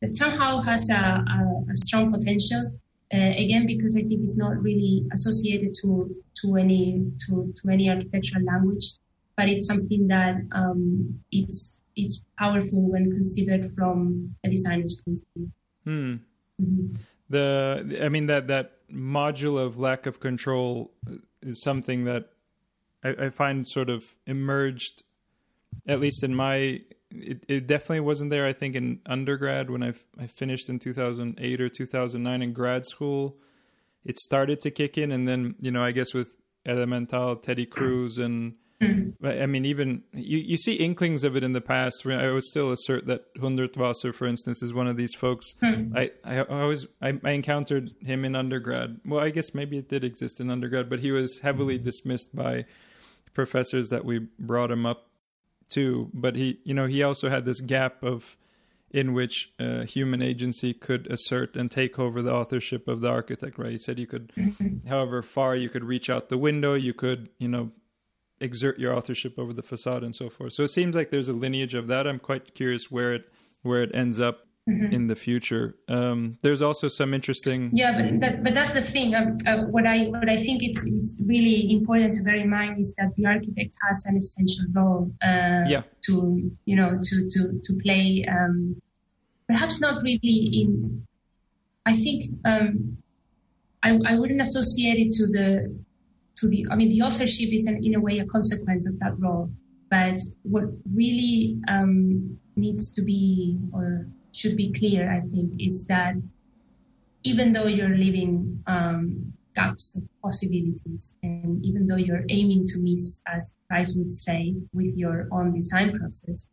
[0.01, 2.73] that somehow has a, a, a strong potential.
[3.13, 7.91] Uh, again, because I think it's not really associated to to any to, to any
[7.91, 8.85] architectural language,
[9.41, 15.27] but it's something that um, it's it's powerful when considered from a designer's point of
[15.35, 15.51] view.
[15.85, 16.15] Hmm.
[16.63, 16.95] Mm-hmm.
[17.31, 20.93] The I mean that that module of lack of control
[21.41, 22.29] is something that
[23.03, 25.05] I, I find sort of emerged,
[25.89, 26.83] at least in my.
[27.13, 28.47] It, it definitely wasn't there.
[28.47, 33.39] I think in undergrad when I I finished in 2008 or 2009 in grad school,
[34.05, 36.37] it started to kick in, and then you know I guess with
[36.67, 39.27] Elemental, Teddy Cruz, and Mm-hmm.
[39.27, 42.07] I mean, even you, you see inklings of it in the past.
[42.07, 45.55] I would still assert that Hundertwasser, for instance, is one of these folks.
[45.63, 45.97] Mm-hmm.
[45.97, 49.01] I, I always I, I, encountered him in undergrad.
[49.05, 52.65] Well, I guess maybe it did exist in undergrad, but he was heavily dismissed by
[53.35, 55.09] professors that we brought him up
[55.71, 56.11] to.
[56.15, 58.37] But he, you know, he also had this gap of
[58.91, 63.59] in which uh, human agency could assert and take over the authorship of the architect.
[63.59, 63.73] Right?
[63.73, 64.89] He said you could, mm-hmm.
[64.89, 67.71] however far you could reach out the window, you could, you know,
[68.41, 70.53] exert your authorship over the facade and so forth.
[70.53, 72.07] So it seems like there's a lineage of that.
[72.07, 73.33] I'm quite curious where it
[73.63, 74.93] where it ends up mm-hmm.
[74.93, 75.77] in the future.
[75.89, 77.71] Um, there's also some interesting.
[77.73, 79.15] Yeah, but that, but that's the thing.
[79.15, 82.79] Um, uh, what I what I think it's it's really important to bear in mind
[82.81, 85.13] is that the architect has an essential role.
[85.23, 85.83] Uh, yeah.
[86.07, 88.25] To you know to to to play.
[88.29, 88.81] Um,
[89.49, 91.07] perhaps not really in.
[91.87, 92.97] I think um,
[93.83, 95.75] I I wouldn't associate it to the
[96.37, 99.19] to the, I mean, the authorship is an, in a way a consequence of that
[99.19, 99.51] role.
[99.91, 100.65] But what
[100.95, 106.15] really um, needs to be or should be clear, I think, is that
[107.25, 113.23] even though you're leaving um, gaps of possibilities, and even though you're aiming to miss,
[113.27, 116.49] as Price would say, with your own design process,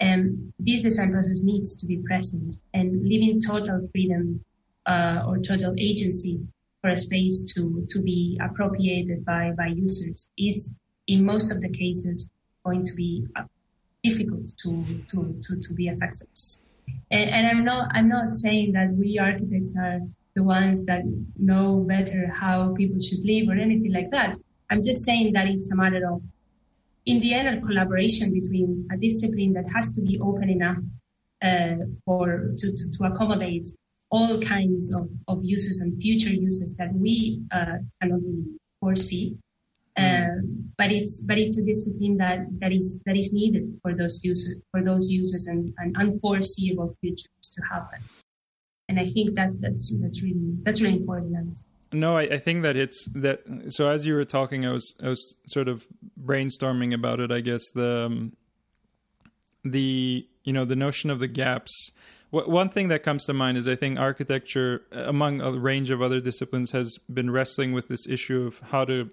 [0.00, 4.42] um, this design process needs to be present and leaving total freedom
[4.86, 6.40] uh, or total agency
[6.80, 10.74] for a space to, to be appropriated by, by users is
[11.06, 12.28] in most of the cases
[12.64, 13.42] going to be uh,
[14.02, 16.62] difficult to, to, to, to be a success.
[17.10, 20.00] And, and I'm not, I'm not saying that we architects are
[20.34, 21.02] the ones that
[21.36, 24.36] know better how people should live or anything like that.
[24.70, 26.22] I'm just saying that it's a matter of
[27.06, 30.78] in the end, a collaboration between a discipline that has to be open enough
[31.42, 33.68] uh, for to, to, to, accommodate
[34.10, 39.36] all kinds of, of uses and future uses that we uh, cannot really foresee.
[39.98, 40.70] Mm.
[40.78, 44.56] but it's but it's a discipline that, that is that is needed for those uses
[44.70, 48.00] for those uses and, and unforeseeable futures to happen.
[48.88, 51.62] And I think that's that's that's really that's really important.
[51.92, 53.40] No, I, I, think that it's that.
[53.68, 55.86] So as you were talking, I was I was sort of
[56.20, 57.32] brainstorming about it.
[57.32, 58.32] I guess the um,
[59.64, 61.90] the you know the notion of the gaps.
[62.30, 66.20] One thing that comes to mind is I think architecture, among a range of other
[66.20, 69.10] disciplines, has been wrestling with this issue of how to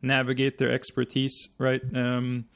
[0.00, 1.82] navigate their expertise, right?
[1.94, 2.46] Um,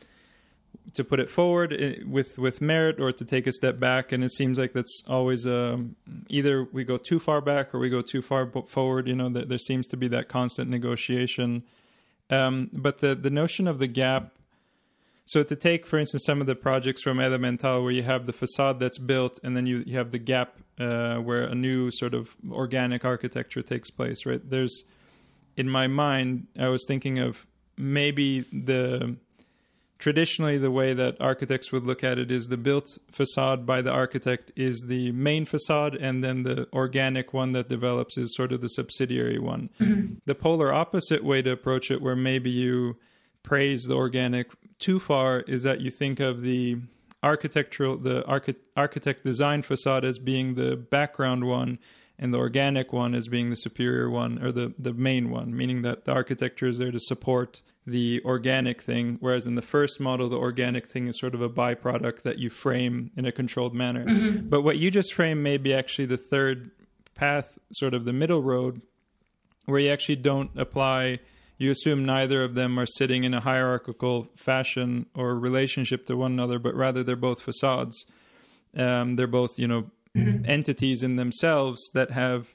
[0.94, 4.24] to put it forward eh, with with merit or to take a step back and
[4.24, 5.96] it seems like that's always um,
[6.28, 9.44] either we go too far back or we go too far forward you know there,
[9.44, 11.62] there seems to be that constant negotiation
[12.30, 14.32] um, but the the notion of the gap
[15.32, 18.32] so to take for instance some of the projects from elemental where you have the
[18.34, 22.12] facade that's built and then you, you have the gap uh, where a new sort
[22.12, 24.84] of organic architecture takes place right there's
[25.56, 27.46] in my mind i was thinking of
[27.78, 29.16] maybe the
[29.98, 33.90] traditionally the way that architects would look at it is the built facade by the
[33.90, 38.60] architect is the main facade and then the organic one that develops is sort of
[38.60, 40.14] the subsidiary one mm-hmm.
[40.26, 42.96] the polar opposite way to approach it where maybe you
[43.42, 44.50] praise the organic
[44.82, 46.76] too far is that you think of the
[47.22, 51.78] architectural the archi- architect design facade as being the background one
[52.18, 55.82] and the organic one as being the superior one or the, the main one, meaning
[55.82, 60.28] that the architecture is there to support the organic thing, whereas in the first model,
[60.28, 64.04] the organic thing is sort of a byproduct that you frame in a controlled manner.
[64.04, 64.48] Mm-hmm.
[64.48, 66.70] But what you just frame may be actually the third
[67.16, 68.82] path, sort of the middle road,
[69.66, 71.18] where you actually don't apply,
[71.58, 76.32] you assume neither of them are sitting in a hierarchical fashion or relationship to one
[76.32, 78.04] another, but rather they're both facades.
[78.76, 80.44] Um, they're both, you know, mm-hmm.
[80.48, 82.54] entities in themselves that have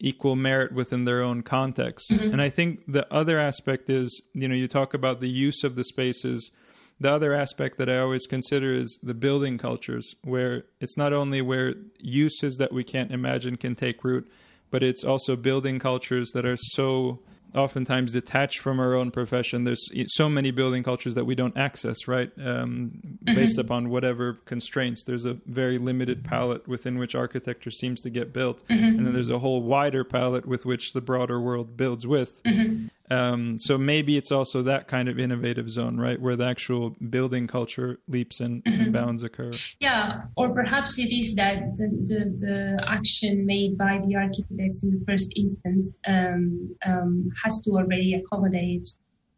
[0.00, 2.10] equal merit within their own context.
[2.10, 2.32] Mm-hmm.
[2.32, 5.76] And I think the other aspect is, you know, you talk about the use of
[5.76, 6.50] the spaces.
[6.98, 11.40] The other aspect that I always consider is the building cultures, where it's not only
[11.40, 14.28] where uses that we can't imagine can take root,
[14.70, 17.20] but it's also building cultures that are so
[17.54, 19.64] oftentimes detached from our own profession.
[19.64, 22.30] There's so many building cultures that we don't access, right?
[22.38, 23.34] Um, mm-hmm.
[23.34, 25.04] Based upon whatever constraints.
[25.04, 28.84] There's a very limited palette within which architecture seems to get built, mm-hmm.
[28.84, 32.42] and then there's a whole wider palette with which the broader world builds with.
[32.44, 32.86] Mm-hmm.
[33.10, 37.46] Um, so maybe it's also that kind of innovative zone, right, where the actual building
[37.46, 38.80] culture leaps and, mm-hmm.
[38.80, 39.50] and bounds occur.
[39.80, 44.98] Yeah, or perhaps it is that the, the, the action made by the architects in
[44.98, 48.88] the first instance um, um, has to already accommodate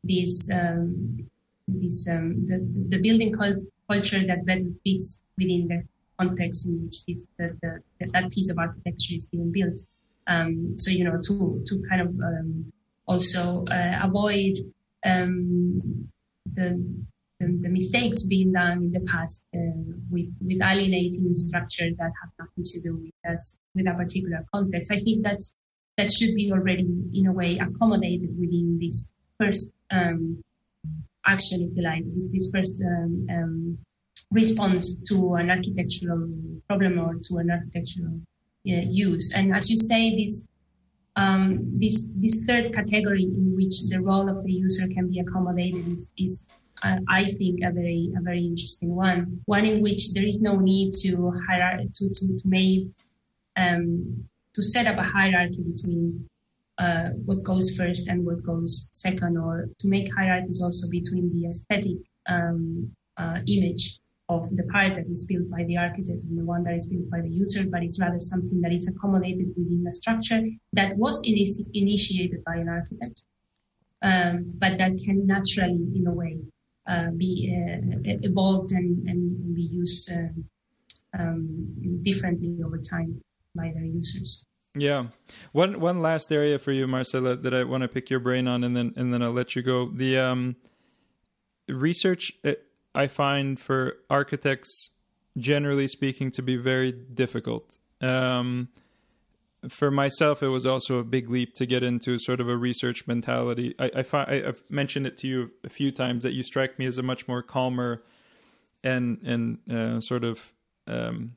[0.04, 1.26] this um,
[1.66, 2.58] this um, the,
[2.90, 5.82] the building culture that better fits within the
[6.18, 9.80] context in which this the, the, that piece of architecture is being built.
[10.26, 12.72] Um, so you know to to kind of um,
[13.06, 14.54] also uh, avoid
[15.04, 16.08] um,
[16.52, 16.68] the,
[17.40, 19.58] the, the mistakes being done in the past uh,
[20.10, 24.92] with with alienating structures that have nothing to do with us with a particular context.
[24.92, 25.54] I think that's
[25.96, 30.42] that should be already in a way accommodated within this first um,
[31.26, 33.78] action, if you like, this, this first um, um,
[34.30, 36.28] response to an architectural
[36.66, 39.32] problem or to an architectural uh, use.
[39.34, 40.46] And as you say, this
[41.16, 45.86] um, this this third category in which the role of the user can be accommodated
[45.88, 46.48] is, is
[46.82, 49.40] uh, I think a very a very interesting one.
[49.46, 52.86] One in which there is no need to hierarchy to to, to make
[53.56, 56.28] um, to set up a hierarchy between
[56.78, 61.48] uh, what goes first and what goes second, or to make hierarchies also between the
[61.48, 66.44] aesthetic um, uh, image of the part that is built by the architect and the
[66.44, 69.86] one that is built by the user, but it's rather something that is accommodated within
[69.88, 70.42] a structure
[70.72, 73.22] that was initi- initiated by an architect,
[74.02, 76.38] um, but that can naturally, in a way,
[76.86, 80.44] uh, be uh, evolved and, and, be used um,
[81.18, 83.20] um, differently over time
[83.54, 84.44] by their users.
[84.74, 85.06] Yeah,
[85.52, 88.64] one one last area for you, Marcela, that I want to pick your brain on,
[88.64, 89.88] and then and then I'll let you go.
[89.88, 90.56] The um,
[91.68, 92.32] research.
[92.44, 92.54] Uh,
[92.94, 94.90] I find for architects,
[95.36, 97.78] generally speaking, to be very difficult.
[98.00, 98.68] Um,
[99.68, 103.06] for myself, it was also a big leap to get into sort of a research
[103.06, 103.74] mentality.
[103.78, 106.78] I, I find, I, have mentioned it to you a few times that you strike
[106.78, 108.02] me as a much more calmer
[108.82, 110.52] and and uh, sort of.
[110.86, 111.36] Um,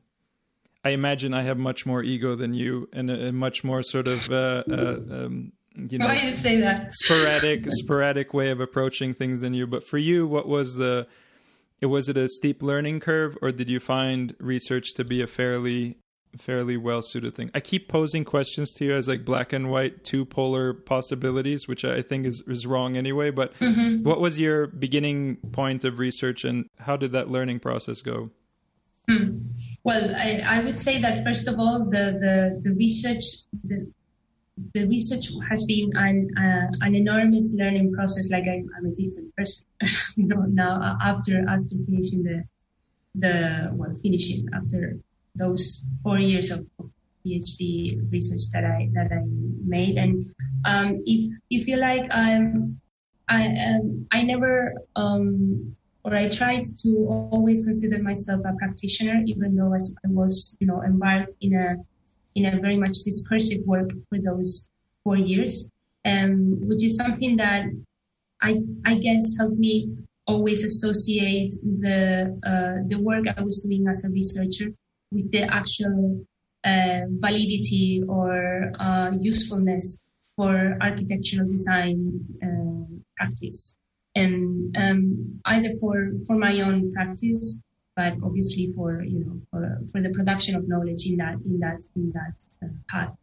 [0.84, 4.08] I imagine I have much more ego than you, and a, a much more sort
[4.08, 9.14] of uh, uh, um, you know why you say that sporadic sporadic way of approaching
[9.14, 9.68] things than you.
[9.68, 11.08] But for you, what was the
[11.82, 15.98] was it a steep learning curve, or did you find research to be a fairly
[16.38, 17.52] fairly well suited thing?
[17.54, 21.86] I keep posing questions to you as like black and white, two polar possibilities, which
[21.86, 23.30] I think is is wrong anyway.
[23.30, 24.04] But mm-hmm.
[24.04, 28.32] what was your beginning point of research, and how did that learning process go?
[29.08, 29.38] Hmm.
[29.84, 33.24] Well, I, I, would say that first of all, the the, the research
[33.64, 33.90] the,
[34.74, 38.32] the research has been an uh, an enormous learning process.
[38.32, 39.66] Like I'm, I'm a different person,
[40.18, 42.44] you know, now after after finishing the
[43.16, 44.98] the well finishing after
[45.36, 46.90] those four years of, of
[47.26, 49.24] PhD research that I that I
[49.66, 50.26] made, and
[50.66, 52.80] um, if if you like, um,
[53.30, 56.90] I um, I never um, or I tried to
[57.32, 61.76] always consider myself a practitioner, even though I was, you know, embarked in a
[62.38, 64.70] in a very much discursive work for those
[65.04, 65.72] four years,
[66.06, 67.66] um, which is something that
[68.42, 68.52] I
[68.86, 69.76] I guess helped me
[70.28, 72.00] always associate the
[72.52, 74.70] uh, the work I was doing as a researcher
[75.12, 76.26] with the actual
[76.64, 80.02] uh, validity or uh, usefulness
[80.36, 81.98] for architectural design
[82.46, 82.86] uh,
[83.18, 83.78] practice.
[84.14, 85.96] And um, either for
[86.28, 87.62] for my own practice,
[87.98, 91.80] but obviously for you know for, for the production of knowledge in that in that
[91.98, 93.14] in that uh, path.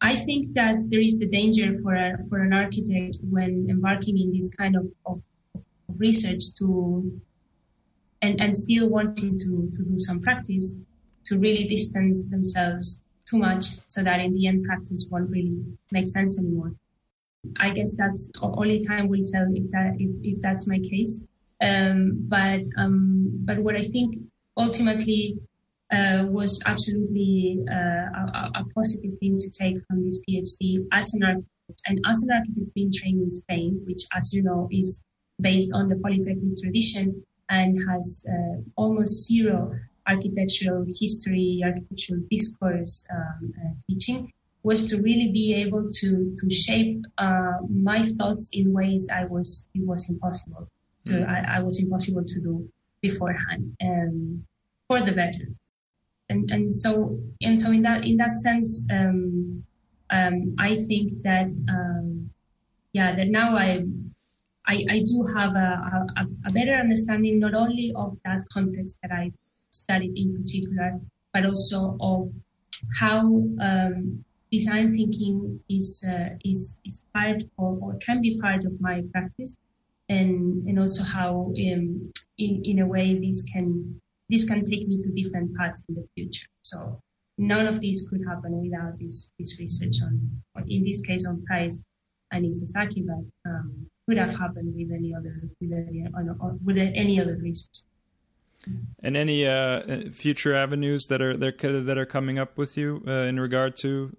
[0.00, 4.32] I think that there is the danger for a, for an architect when embarking in
[4.32, 5.20] this kind of, of,
[5.98, 7.20] research to
[8.22, 10.76] and, and still wanting to, to do some practice
[11.26, 16.06] to really distance themselves too much so that in the end practice won't really make
[16.06, 16.72] sense anymore.
[17.58, 21.26] I guess that's only time will tell if that if, if that's my case.
[21.60, 24.16] Um, but um, but what I think
[24.56, 25.38] ultimately
[25.92, 31.22] uh, was absolutely uh, a, a, positive thing to take from this PhD as an
[31.24, 35.04] architect and as an architect being trained in Spain, which, as you know, is
[35.40, 39.72] based on the polytechnic tradition and has uh, almost zero
[40.06, 44.32] architectural history, architectural discourse um, uh, teaching
[44.62, 49.68] was to really be able to to shape uh, my thoughts in ways I was
[49.74, 50.68] it was impossible
[51.06, 51.28] to mm.
[51.28, 52.68] I, I, was impossible to do
[53.00, 54.44] beforehand um,
[54.86, 55.46] for the better
[56.28, 59.64] and and so and so in that in that sense um,
[60.10, 62.30] um, I think that um,
[62.92, 63.84] yeah that now I
[64.66, 69.10] I, I do have a, a, a better understanding not only of that context that
[69.10, 69.32] I
[69.70, 71.00] studied in particular
[71.32, 72.30] but also of
[72.98, 73.20] how
[73.60, 79.02] um, design thinking is uh, is is part of, or can be part of my
[79.12, 79.56] practice,
[80.10, 84.98] and and also how um, in in a way this can this can take me
[84.98, 86.48] to different paths in the future.
[86.62, 87.00] So
[87.38, 90.12] none of this could happen without this this research on,
[90.68, 91.82] in this case on Price
[92.32, 96.04] and Isozaki, but um, could have happened with any other with any,
[96.64, 97.84] with any other research.
[99.02, 103.40] And any uh, future avenues that are that are coming up with you uh, in
[103.40, 104.14] regard to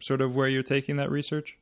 [0.00, 1.58] sort of where you're taking that research?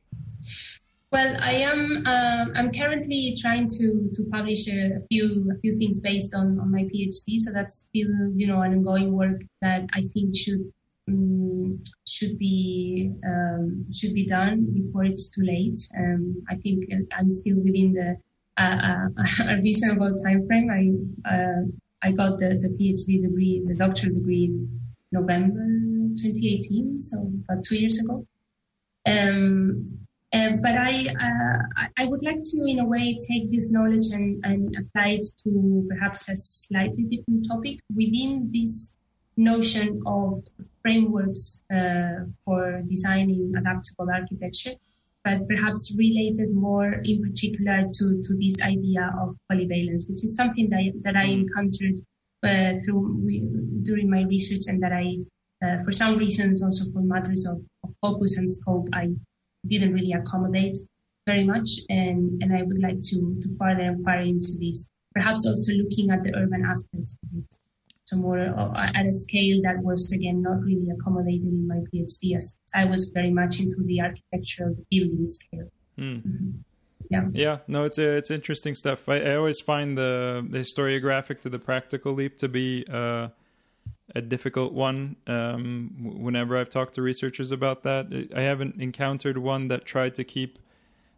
[1.13, 2.01] Well, I am.
[2.07, 6.71] Uh, I'm currently trying to to publish a, few a few things based on on
[6.71, 7.37] my PhD.
[7.37, 10.73] So that's still you know an ongoing work that I think should
[11.07, 15.79] um, should be um, should be done before it's too late.
[15.95, 16.85] Um, I think
[17.15, 18.17] I'm still within the
[18.57, 19.07] uh, uh,
[19.53, 20.67] a reasonable time frame.
[20.79, 20.83] I
[21.29, 21.61] uh,
[22.01, 24.81] I got the the PhD degree, the doctoral degree in
[25.11, 25.61] November
[26.17, 28.25] 2018, so about two years ago.
[29.05, 29.75] Um,
[30.33, 34.43] uh, but I, uh, I would like to, in a way, take this knowledge and,
[34.43, 38.97] and apply it to perhaps a slightly different topic within this
[39.37, 40.39] notion of
[40.81, 44.73] frameworks uh, for designing adaptable architecture,
[45.23, 50.69] but perhaps related more in particular to, to this idea of polyvalence, which is something
[50.69, 51.41] that, that I mm.
[51.41, 52.01] encountered
[52.43, 53.21] uh, through
[53.83, 55.17] during my research and that I
[55.63, 59.11] uh, for some reasons, also for matters of, of, focus and scope, I
[59.67, 60.77] didn't really accommodate
[61.25, 61.69] very much.
[61.89, 66.23] And, and I would like to, to further inquire into this, perhaps also looking at
[66.23, 67.55] the urban aspects of it.
[68.05, 72.57] So more at a scale that was again not really accommodated in my PhD as
[72.75, 75.71] I was very much into the architectural the building scale.
[75.97, 76.17] Mm.
[76.17, 76.49] Mm-hmm.
[77.09, 77.25] Yeah.
[77.31, 77.57] Yeah.
[77.67, 79.07] No, it's a, it's interesting stuff.
[79.07, 83.29] I, I always find the, the historiographic to the practical leap to be uh,
[84.15, 85.15] a difficult one.
[85.27, 90.23] Um, whenever I've talked to researchers about that, I haven't encountered one that tried to
[90.23, 90.59] keep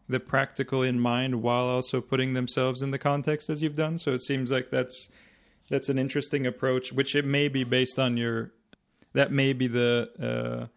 [0.07, 3.97] the practical in mind while also putting themselves in the context as you've done.
[3.97, 5.09] So it seems like that's
[5.69, 8.51] that's an interesting approach, which it may be based on your
[9.13, 10.67] that may be the uh,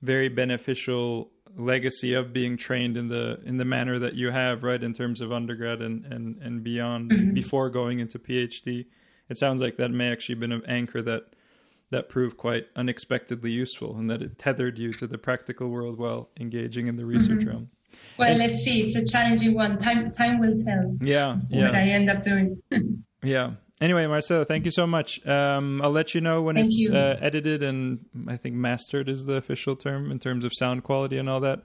[0.00, 4.82] very beneficial legacy of being trained in the in the manner that you have, right,
[4.82, 7.34] in terms of undergrad and and and beyond Mm-hmm.
[7.34, 8.86] before going into PhD.
[9.28, 11.24] It sounds like that may actually been an anchor that
[11.90, 16.28] that proved quite unexpectedly useful, and that it tethered you to the practical world while
[16.38, 17.68] engaging in the research realm.
[18.18, 18.82] Well, And- let's see.
[18.82, 19.76] It's a challenging one.
[19.78, 22.62] Time time will tell Yeah, what I end up doing.
[23.22, 23.52] yeah.
[23.80, 25.26] Anyway, Marcela, thank you so much.
[25.26, 29.24] Um, I'll let you know when Thank it's uh, edited and I think mastered is
[29.24, 31.62] the official term in terms of sound quality and all that.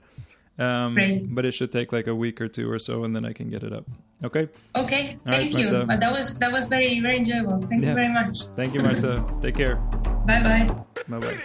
[0.58, 0.96] Um.
[1.30, 3.50] But it should take like a week or two or so, and then I can
[3.50, 3.84] get it up.
[4.24, 4.48] Okay.
[4.74, 5.58] Okay, All right, thank you.
[5.58, 5.98] Marcela.
[5.98, 7.60] That was that was very very enjoyable.
[7.60, 7.90] Thank Yeah.
[7.90, 8.36] you very much.
[8.56, 9.16] Thank you, Marcela.
[9.42, 9.76] Take care.
[10.26, 10.66] Bye bye.
[11.08, 11.36] Bye bye.